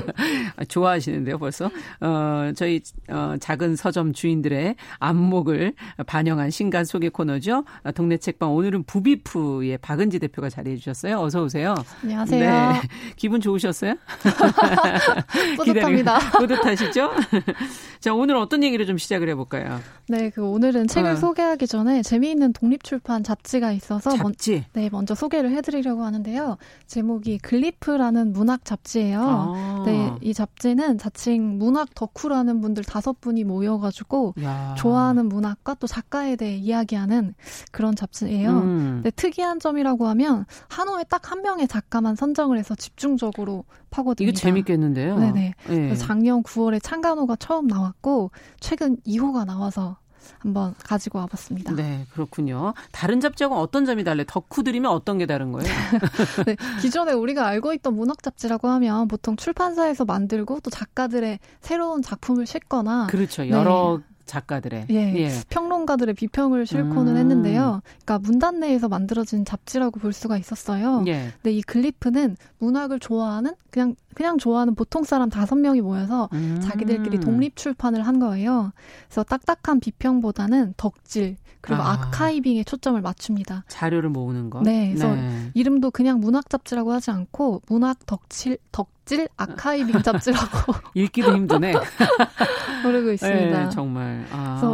[0.68, 1.70] 좋아하시는데요, 벌써.
[2.00, 2.80] 어, 저희
[3.10, 5.74] 어, 작은 서점 주인들의 안목을
[6.06, 7.64] 반영한 신간 속의 코너죠.
[7.94, 11.20] 동네 책방 오늘은 부비프의 박은지 대표가 자리해 주셨어요.
[11.20, 11.74] 어서 오세요.
[12.02, 12.72] 안녕하세요.
[12.72, 12.80] 네.
[13.16, 13.96] 기분 좋으셨어요?
[15.58, 16.18] 뿌듯합니다.
[16.38, 17.10] 뿌듯하시죠?
[18.00, 19.78] 자, 오늘 어떤 얘기를 좀 시작을 해 볼까요?
[20.08, 21.16] 네, 그 오늘은 책을 어.
[21.16, 24.52] 소개 하기 전에 재미있는 독립출판 잡지가 있어서 잡지?
[24.52, 26.56] 먼, 네, 먼저 소개를 해드리려고 하는데요.
[26.86, 29.20] 제목이 글리프라는 문학 잡지예요.
[29.22, 29.82] 아.
[29.86, 34.74] 네, 이 잡지는 자칭 문학 덕후라는 분들 다섯 분이 모여가지고 야.
[34.76, 37.34] 좋아하는 문학과 또 작가에 대해 이야기하는
[37.72, 38.50] 그런 잡지예요.
[38.50, 39.00] 음.
[39.04, 44.30] 네, 특이한 점이라고 하면 한 호에 딱 한 명의 작가만 선정을 해서 집중적으로 파고듭니다.
[44.30, 45.18] 이게 재밌겠는데요.
[45.18, 45.54] 네네.
[45.68, 45.94] 네.
[45.94, 49.98] 작년 9월에 창간호가 처음 나왔고 최근 2호가 나와서
[50.38, 51.74] 한번 가지고 와봤습니다.
[51.74, 52.74] 네, 그렇군요.
[52.92, 54.24] 다른 잡지하고 어떤 점이 달래?
[54.26, 55.68] 덕후들이면 어떤 게 다른 거예요?
[56.46, 62.46] 네, 기존에 우리가 알고 있던 문학 잡지라고 하면 보통 출판사에서 만들고 또 작가들의 새로운 작품을
[62.46, 63.48] 싣거나 그렇죠.
[63.48, 64.09] 여러 네.
[64.30, 65.30] 작가들의 예, 예.
[65.50, 67.16] 평론가들의 비평을 싣고는 음.
[67.16, 67.82] 했는데요.
[68.04, 71.04] 그러니까 문단 내에서 만들어진 잡지라고 볼 수가 있었어요.
[71.08, 71.32] 예.
[71.34, 76.60] 근데 이 글리프는 문학을 좋아하는 그냥 그냥 좋아하는 보통 사람 다섯 명이 모여서 음.
[76.62, 78.72] 자기들끼리 독립 출판을 한 거예요.
[79.08, 81.92] 그래서 딱딱한 비평보다는 덕질 그리고 아.
[81.92, 83.64] 아카이빙에 초점을 맞춥니다.
[83.68, 84.62] 자료를 모으는 거.
[84.62, 85.50] 네, 그래서 네.
[85.54, 91.72] 이름도 그냥 문학 잡지라고 하지 않고 문학 덕질 덕 잡질 아카이빙 잡지라고 읽기도 힘드네.
[92.82, 93.64] 부르고 있습니다.
[93.64, 94.24] 네, 정말.
[94.30, 94.56] 아.
[94.60, 94.69] 그래서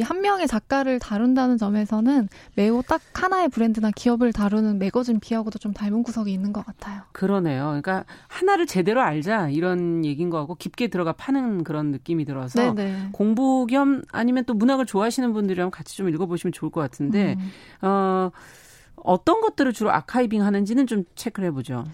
[0.00, 5.72] 이 한 명의 작가를 다룬다는 점에서는 매우 딱 하나의 브랜드나 기업을 다루는 매거진 비하고도 좀
[5.72, 7.02] 닮은 구석이 있는 것 같아요.
[7.12, 7.66] 그러네요.
[7.66, 12.92] 그러니까 하나를 제대로 알자 이런 얘기인 것 같고 깊게 들어가 파는 그런 느낌이 들어서 네네.
[12.92, 13.08] 네.
[13.12, 17.86] 공부 겸 아니면 또 문학을 좋아하시는 분들이랑 같이 좀 읽어보시면 좋을 것 같은데 음.
[17.86, 18.30] 어.
[19.02, 21.84] 어떤 것들을 주로 아카이빙 하는지는 좀 체크를 해보죠.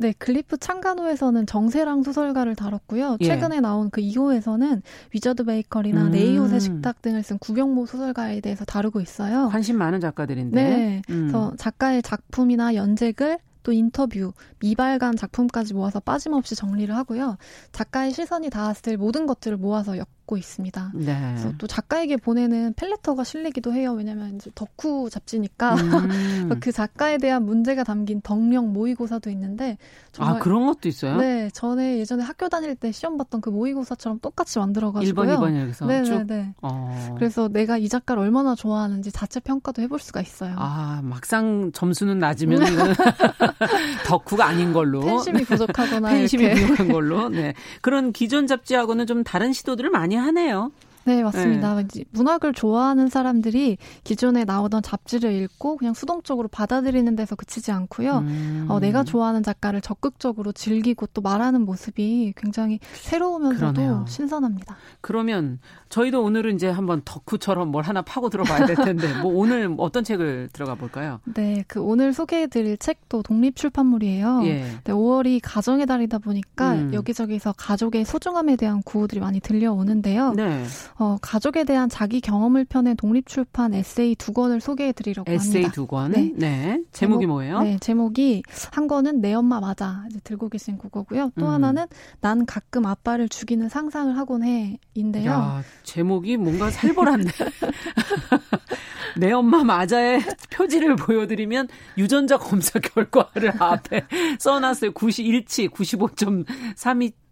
[0.00, 3.18] 네, 글리프 창간호에서는 정세랑 소설가를 다뤘고요.
[3.20, 3.24] 예.
[3.26, 3.60] 최근에 예.
[3.60, 4.80] 나온 그 2호에서는
[5.12, 6.10] 위저드 베이커리나 음.
[6.10, 9.48] 네 이웃의 식탁 등을 쓴 구병모 소설가에 대해서 다루고 있어요.
[9.50, 10.56] 관심 많은 작가들인데.
[10.56, 11.02] 네.
[11.10, 11.28] 음.
[11.28, 17.36] 그래서 작가의 작품이나 연재글 또 인터뷰, 미발간 작품까지 모아서 빠짐없이 정리를 하고요.
[17.72, 20.92] 작가의 시선이 닿았을 모든 것들을 모아서 엮 받고 있습니다.
[20.94, 21.18] 네.
[21.32, 23.92] 그래서 또 작가에게 보내는 팬레터가 실리기도 해요.
[23.92, 26.48] 왜냐하면 이제 덕후 잡지니까 음.
[26.60, 29.76] 그 작가에 대한 문제가 담긴 덕력 모의고사도 있는데
[30.12, 31.16] 정말 아 그런 것도 있어요?
[31.16, 35.26] 네, 전에 예전에 학교 다닐 때 시험 봤던 그 모의고사처럼 똑같이 만들어가지고요.
[35.26, 36.54] 1번, 2번 이렇게서 네네네.
[36.62, 37.14] 어.
[37.18, 40.54] 그래서 내가 이 작가를 얼마나 좋아하는지 자체 평가도 해볼 수가 있어요.
[40.56, 42.60] 아 막상 점수는 낮으면
[44.06, 47.28] 덕후가 아닌 걸로 팬심이 부족하거나 팬심이 부족한 걸로.
[47.28, 50.72] 네 그런 기존 잡지하고는 좀 다른 시도들을 많이 하네요.
[51.10, 51.74] 네, 맞습니다.
[51.74, 52.04] 네.
[52.12, 58.18] 문학을 좋아하는 사람들이 기존에 나오던 잡지를 읽고 그냥 수동적으로 받아들이는 데서 그치지 않고요.
[58.18, 58.66] 음.
[58.68, 64.04] 어, 내가 좋아하는 작가를 적극적으로 즐기고 또 말하는 모습이 굉장히 새로우면서도 그러네요.
[64.08, 64.76] 신선합니다.
[65.00, 65.58] 그러면
[65.88, 70.50] 저희도 오늘은 이제 한번 덕후처럼 뭘 하나 파고 들어봐야 될 텐데 뭐 오늘 어떤 책을
[70.52, 71.20] 들어가 볼까요?
[71.34, 74.42] 네, 그 오늘 소개해드릴 책도 독립 출판물이에요.
[74.44, 74.62] 예.
[74.84, 76.94] 네, 5월이 가정의 달이다 보니까 음.
[76.94, 80.32] 여기저기서 가족의 소중함에 대한 구호들이 많이 들려오는데요.
[80.34, 80.64] 네.
[81.00, 85.44] 어, 가족에 대한 자기 경험을 펴낸 독립 출판 에세이 두 권을 소개해 드리려고 합니다.
[85.44, 86.12] 에세이 두 권.
[86.12, 86.30] 네.
[86.36, 86.82] 네.
[86.92, 87.62] 제목이 제목, 뭐예요?
[87.62, 90.04] 네, 제목이 한 권은 내 엄마 맞아.
[90.10, 91.30] 이제 들고 계신 그거고요.
[91.38, 91.52] 또 음.
[91.52, 91.86] 하나는
[92.20, 95.30] 난 가끔 아빠를 죽이는 상상을 하곤 해인데요.
[95.30, 97.30] 야, 제목이 뭔가 살벌한데.
[99.16, 104.04] 내 엄마 맞아의 표지를 보여드리면 유전자 검사 결과를 앞에
[104.38, 104.92] 써놨어요.
[104.92, 105.70] 91치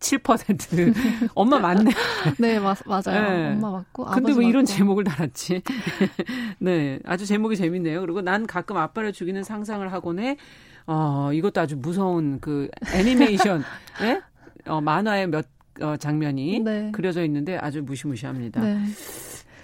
[0.00, 1.90] 95.327% 엄마 맞네.
[2.38, 3.02] 네, 맞, 맞아요.
[3.38, 3.52] 네.
[3.52, 4.04] 엄마 맞고.
[4.06, 5.62] 근데 왜 이런 제목을 달았지?
[6.60, 8.00] 네, 아주 제목이 재밌네요.
[8.00, 10.36] 그리고 난 가끔 아빠를 죽이는 상상을 하곤 해.
[10.86, 13.62] 어, 이것도 아주 무서운 그 애니메이션,
[14.00, 14.20] 네?
[14.66, 15.46] 어, 만화의 몇
[15.80, 16.90] 어, 장면이 네.
[16.92, 18.60] 그려져 있는데 아주 무시무시합니다.
[18.60, 18.78] 네.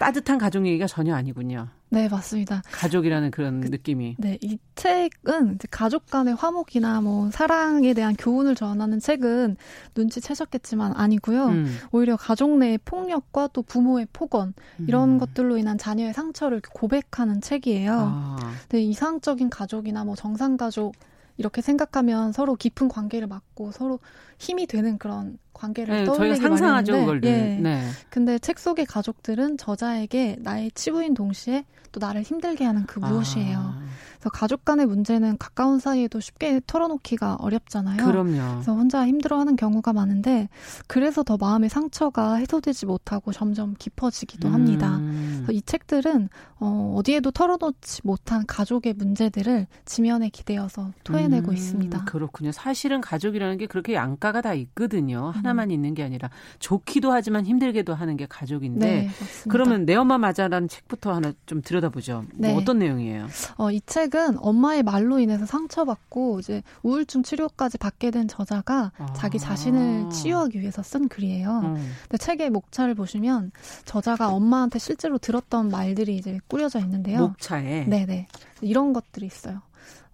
[0.05, 1.69] 따뜻한 가족 얘기가 전혀 아니군요.
[1.89, 2.63] 네, 맞습니다.
[2.73, 4.17] 가족이라는 그런 그, 느낌이.
[4.19, 9.57] 네, 이 책은 가족 간의 화목이나 뭐 사랑에 대한 교훈을 전하는 책은
[9.95, 11.47] 눈치채셨겠지만 아니고요.
[11.47, 11.79] 음.
[11.91, 14.53] 오히려 가족 내의 폭력과 또 부모의 폭언
[14.87, 15.19] 이런 음.
[15.19, 17.93] 것들로 인한 자녀의 상처를 고백하는 책이에요.
[17.95, 18.37] 아.
[18.69, 20.95] 네, 이상적인 가족이나 뭐 정상 가족
[21.37, 23.99] 이렇게 생각하면 서로 깊은 관계를 맺고 서로
[24.39, 27.59] 힘이 되는 그런 관계를 네, 떠올리기 저희가 상상하죠, 그걸 예.
[27.61, 27.89] 네.
[28.11, 33.59] 근데 책 속의 가족들은 저자에게 나의 치부인 동시에 또 나를 힘들게 하는 그 무엇이에요.
[33.59, 33.83] 아.
[34.25, 37.99] 그래서 가족 간의 문제는 가까운 사이에도 쉽게 털어놓기가 어렵잖아요.
[37.99, 38.55] 그럼요.
[38.55, 40.49] 그래서 혼자 힘들어하는 경우가 많은데
[40.87, 44.97] 그래서 더 마음의 상처가 해소되지 못하고 점점 깊어지기도 합니다.
[44.97, 45.43] 음.
[45.45, 51.55] 그래서 이 책들은 어, 어디에도 털어놓지 못한 가족의 문제들을 지면에 기대어서 토해내고 음.
[51.55, 52.05] 있습니다.
[52.07, 52.51] 그렇군요.
[52.51, 55.33] 사실은 가족이라는 게 그렇게 양가가 다 있거든요.
[55.35, 55.73] 하나만 음.
[55.73, 59.11] 있는 게 아니라 좋기도 하지만 힘들게도 하는 게 가족인데 네,
[59.51, 62.15] 그러면 내 엄마 맞아라는 책부터 하나 좀 들여다보죠.
[62.15, 62.53] 뭐 네.
[62.53, 63.27] 뭐 어떤 내용이에요?
[63.59, 64.14] 어, 이 책.
[64.15, 69.13] 책은 엄마의 말로 인해서 상처받고 이제 우울증 치료까지 받게 된 저자가 아.
[69.13, 71.61] 자기 자신을 치유하기 위해서 쓴 글이에요.
[71.65, 71.75] 음.
[72.03, 73.51] 근데 책의 목차를 보시면
[73.85, 77.19] 저자가 엄마한테 실제로 들었던 말들이 이제 꾸려져 있는데요.
[77.29, 77.87] 목차에.
[77.87, 78.29] 네네.
[78.61, 79.63] 이런 것들이 있어요.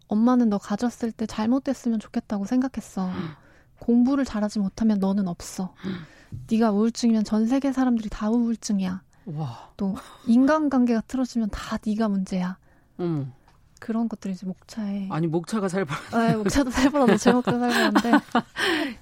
[0.09, 3.07] 엄마는 너 가졌을 때 잘못됐으면 좋겠다고 생각했어.
[3.81, 5.75] 공부를 잘하지 못하면 너는 없어.
[6.51, 9.03] 네가 우울증이면 전 세계 사람들이 다 우울증이야.
[9.27, 9.71] 와.
[9.77, 9.95] 또
[10.27, 12.57] 인간관계가 틀어지면 다 네가 문제야.
[13.01, 13.33] 음.
[13.81, 18.11] 그런 것들이 이제 목차에 아니 목차가 살벌 네, 목차도 살벌하고 제목도 살벌한데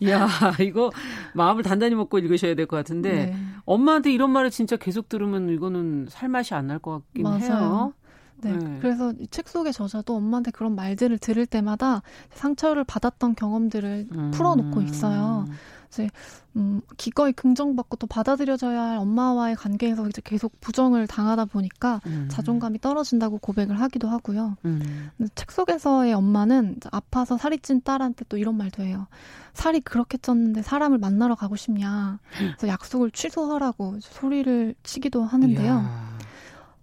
[0.11, 0.29] 야
[0.61, 0.91] 이거
[1.35, 3.37] 마음을 단단히 먹고 읽으셔야 될 것 같은데 네.
[3.65, 7.41] 엄마한테 이런 말을 진짜 계속 들으면 이거는 살 맛이 안 날 것 같긴 맞아요.
[7.41, 7.93] 해요.
[8.41, 8.53] 네.
[8.57, 8.79] 네.
[8.81, 12.03] 그래서 이책 속의 저자도 엄마한테 그런 말들을 들을 때마다
[12.35, 14.31] 상처를 받았던 경험들을 음.
[14.33, 15.45] 풀어놓고 있어요.
[15.89, 16.09] 이제
[16.57, 22.29] 음, 기꺼이 긍정받고 또 받아들여져야 할 엄마와의 관계에서 이제 계속 부정을 당하다 보니까 음.
[22.31, 24.57] 자존감이 떨어진다고 고백을 하기도 하고요.
[24.65, 25.11] 음.
[25.35, 29.07] 책 속에서의 엄마는 아파서 살이 찐 딸한테 또 이런 말도 해요.
[29.55, 32.19] 살이 그렇게 쪘는데 사람을 만나러 가고 싶냐.
[32.37, 35.65] 그래서 약속을 취소하라고 소리를 치기도 하는데요.
[35.65, 36.19] 이야.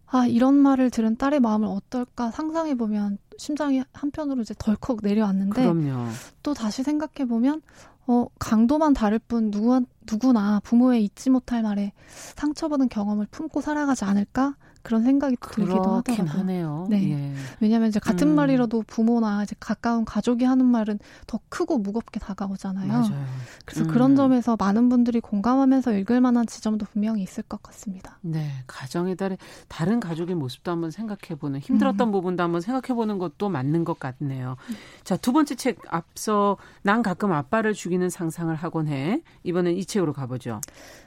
[0.08, 6.08] 아, 이런 말을 들은 딸의 마음을 어떨까 상상해 보면 심장이 한편으로 이제 덜컥 내려왔는데 그럼요.
[6.42, 7.62] 또 다시 생각해 보면
[8.08, 11.94] 어, 강도만 다를 뿐 누구, 누구나 부모의 잊지 못할 말에
[12.36, 14.56] 상처받은 경험을 품고 살아가지 않을까?
[14.86, 16.40] 그런 생각이 들기도 하더라고요.
[16.40, 16.88] 하네요.
[16.92, 17.10] 네.
[17.10, 17.34] 예.
[17.60, 18.36] 왜냐하면 이제 같은 음.
[18.36, 22.88] 말이라도 부모나 이제 가까운 가족이 하는 말은 더 크고 무겁게 다가오잖아요.
[22.88, 23.26] 맞아요.
[23.66, 23.88] 그래서 음.
[23.90, 28.20] 그런 점에서 많은 분들이 공감하면서 읽을 만한 지점도 분명히 있을 것 같습니다.
[28.22, 28.48] 네.
[28.68, 32.12] 가정에 따른 다른 가족의 모습도 한번 생각해보는 힘들었던 음.
[32.12, 34.56] 부분도 한번 생각해보는 것도 맞는 것 같네요.
[35.04, 39.24] 자, 두 번째 책 앞서 난 가끔 아빠를 죽이는 상상을 하곤 해.
[39.44, 40.62] 이번엔 이 책으로 가보죠.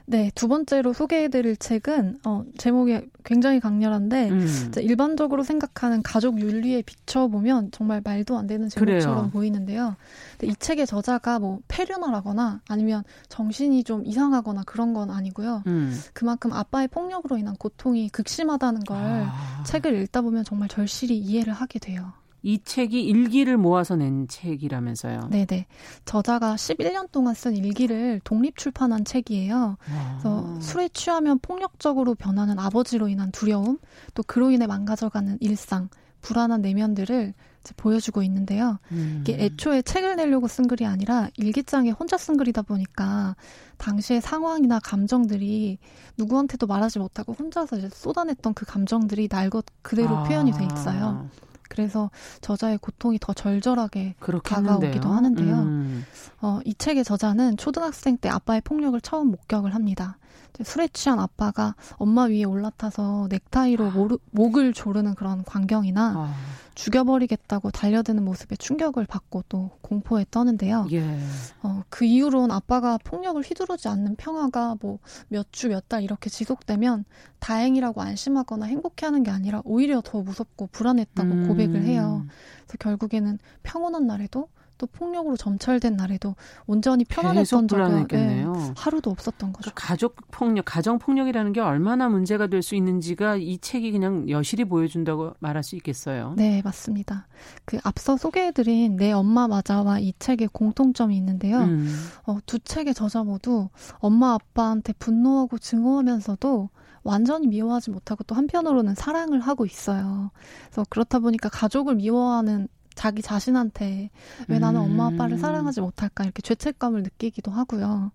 [0.05, 0.31] 네.
[0.35, 4.71] 두 번째로 소개해드릴 책은 어, 제목이 굉장히 강렬한데 음.
[4.77, 9.29] 일반적으로 생각하는 가족 윤리에 비춰보면 정말 말도 안 되는 제목처럼 그래요.
[9.31, 9.95] 보이는데요.
[10.43, 15.63] 이 책의 저자가 뭐 폐륜하거나 아니면 정신이 좀 이상하거나 그런 건 아니고요.
[15.67, 15.97] 음.
[16.13, 19.63] 그만큼 아빠의 폭력으로 인한 고통이 극심하다는 걸 아.
[19.65, 22.13] 책을 읽다 보면 정말 절실히 이해를 하게 돼요.
[22.41, 25.29] 이 책이 일기를 모아서 낸 책이라면서요.
[25.31, 25.65] 네네.
[26.05, 29.77] 저자가 11년 동안 쓴 일기를 독립 출판한 책이에요.
[30.11, 33.77] 그래서 술에 취하면 폭력적으로 변하는 아버지로 인한 두려움,
[34.13, 35.89] 또 그로 인해 망가져가는 일상,
[36.21, 37.33] 불안한 내면들을
[37.75, 38.79] 보여주고 있는데요.
[38.91, 39.19] 음.
[39.21, 43.35] 이게 애초에 책을 내려고 쓴 글이 아니라 일기장에 혼자 쓴 글이다 보니까
[43.77, 45.77] 당시의 상황이나 감정들이
[46.17, 50.23] 누구한테도 말하지 못하고 혼자서 이제 쏟아냈던 그 감정들이 날것 그대로 아.
[50.23, 51.29] 표현이 돼 있어요.
[51.69, 52.11] 그래서
[52.41, 55.55] 저자의 고통이 더 절절하게 다가오기도 하는데요.
[55.55, 56.05] 음.
[56.41, 60.17] 어, 이 책의 저자는 초등학생 때 아빠의 폭력을 처음 목격을 합니다.
[60.63, 63.89] 술에 취한 아빠가 엄마 위에 올라타서 넥타이로 아.
[63.91, 66.35] 모르, 목을 조르는 그런 광경이나 아.
[66.75, 70.87] 죽여버리겠다고 달려드는 모습에 충격을 받고 또 공포에 떠는데요.
[70.91, 71.19] 예.
[71.61, 77.05] 어, 그 이후로는 아빠가 폭력을 휘두르지 않는 평화가 뭐 몇 주, 몇 달 이렇게 지속되면
[77.39, 81.47] 다행이라고 안심하거나 행복해하는 게 아니라 오히려 더 무섭고 불안했다고 음.
[81.47, 82.25] 고백을 해요.
[82.65, 84.47] 그래서 결국에는 평온한 날에도
[84.79, 89.69] 또 폭력으로 점철된 날에도 온전히 편안했던 적은 네, 하루도 없었던 거죠.
[89.69, 94.63] 그 가족 폭력, 가정 폭력이라는 게 얼마나 문제가 될 수 있는지가 이 책이 그냥 여실히
[94.65, 96.33] 보여준다고 말할 수 있겠어요.
[96.37, 97.27] 네, 맞습니다.
[97.65, 101.59] 그 앞서 소개해드린 내 엄마 맞아와 이 책의 공통점이 있는데요.
[101.59, 101.93] 음.
[102.25, 103.69] 어, 두 책의 저자 모두
[103.99, 106.69] 엄마 아빠한테 분노하고 증오하면서도
[107.03, 110.31] 완전히 미워하지 못하고 또 한편으로는 사랑을 하고 있어요.
[110.65, 112.67] 그래서 그렇다 보니까 가족을 미워하는
[112.99, 114.09] 자기 자신한테
[114.49, 115.37] 왜 나는 엄마 아빠를 음.
[115.37, 118.11] 사랑하지 못할까 이렇게 죄책감을 느끼기도 하고요.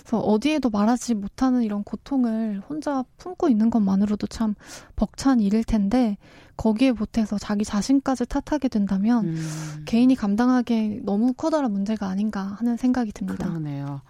[0.00, 4.54] 그래서 어디에도 말하지 못하는 이런 고통을 혼자 품고 있는 것만으로도 참
[4.94, 6.18] 벅찬 일일 텐데
[6.58, 9.82] 거기에 보태서 자기 자신까지 탓하게 된다면 음.
[9.86, 13.48] 개인이 감당하기에 너무 커다란 문제가 아닌가 하는 생각이 듭니다.
[13.48, 14.02] 그러네요.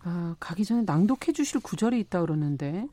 [0.00, 2.88] 아, 가기 전에 낭독해 주실 구절이 있다 그러는데.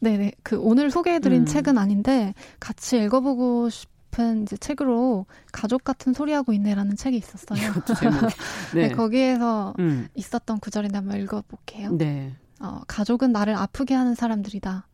[0.00, 0.32] 네네.
[0.42, 1.46] 그 오늘 소개해드린 음.
[1.46, 7.60] 책은 아닌데 같이 읽어보고 싶 싶은 이제 책으로 가족 같은 소리하고 있네라는 책이 있었어요.
[8.74, 8.88] 네.
[8.88, 8.94] 네.
[8.94, 10.08] 거기에서 음.
[10.14, 11.92] 있었던 구절인데 한번 읽어볼게요.
[11.92, 12.34] 네.
[12.60, 14.88] 어, 가족은 나를 아프게 하는 사람들이다.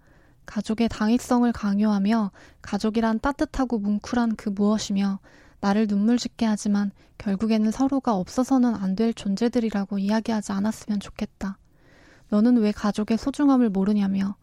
[0.45, 5.21] 가족의 당위성을 강요하며 가족이란 따뜻하고 뭉클한 그 무엇이며
[5.61, 11.59] 나를 눈물 짓게 하지만 결국에는 서로가 없어서는 안 될 존재들이라고 이야기하지 않았으면 좋겠다.
[12.31, 14.35] 너는 왜 가족의 소중함을 모르냐며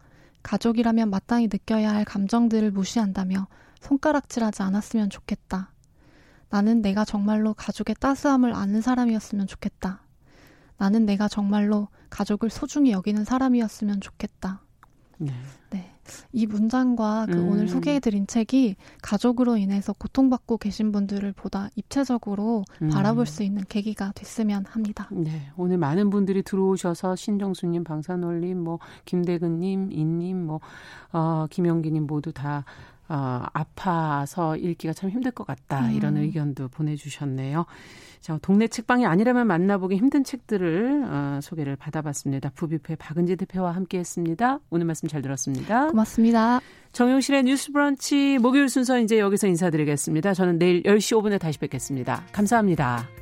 [0.43, 3.47] 가족이라면 마땅히 느껴야 할 감정들을 무시한다며
[3.79, 5.71] 손가락질하지 않았으면 좋겠다.
[6.49, 10.01] 나는 내가 정말로 가족의 따스함을 아는 사람이었으면 좋겠다.
[10.77, 14.61] 나는 내가 정말로 가족을 소중히 여기는 사람이었으면 좋겠다.
[15.17, 15.33] 네.
[15.69, 15.93] 네.
[16.31, 17.49] 이 문장과 그 음.
[17.49, 22.89] 오늘 소개해드린 책이 가족으로 인해서 고통받고 계신 분들을 보다 입체적으로 음.
[22.89, 25.07] 바라볼 수 있는 계기가 됐으면 합니다.
[25.11, 25.51] 네.
[25.55, 30.61] 오늘 많은 분들이 들어오셔서 신정수님, 방산올님, 뭐, 김대근님, 인님, 뭐,
[31.11, 32.65] 어, 김영기님 모두 다
[33.09, 35.87] 어, 아파서 읽기가 참 힘들 것 같다.
[35.87, 35.93] 음.
[35.93, 37.65] 이런 의견도 보내주셨네요.
[38.21, 42.51] 자, 동네 책방이 아니라면 만나보기 힘든 책들을 어, 소개를 받아봤습니다.
[42.51, 44.59] 부비프의 박은지 대표와 함께했습니다.
[44.69, 45.87] 오늘 말씀 잘 들었습니다.
[45.87, 46.59] 고맙습니다.
[46.91, 50.33] 정용실의 뉴스 브런치 목요일 순서 이제 여기서 인사드리겠습니다.
[50.33, 52.23] 저는 내일 10시 5분에 다시 뵙겠습니다.
[52.31, 53.18] 감사합니다.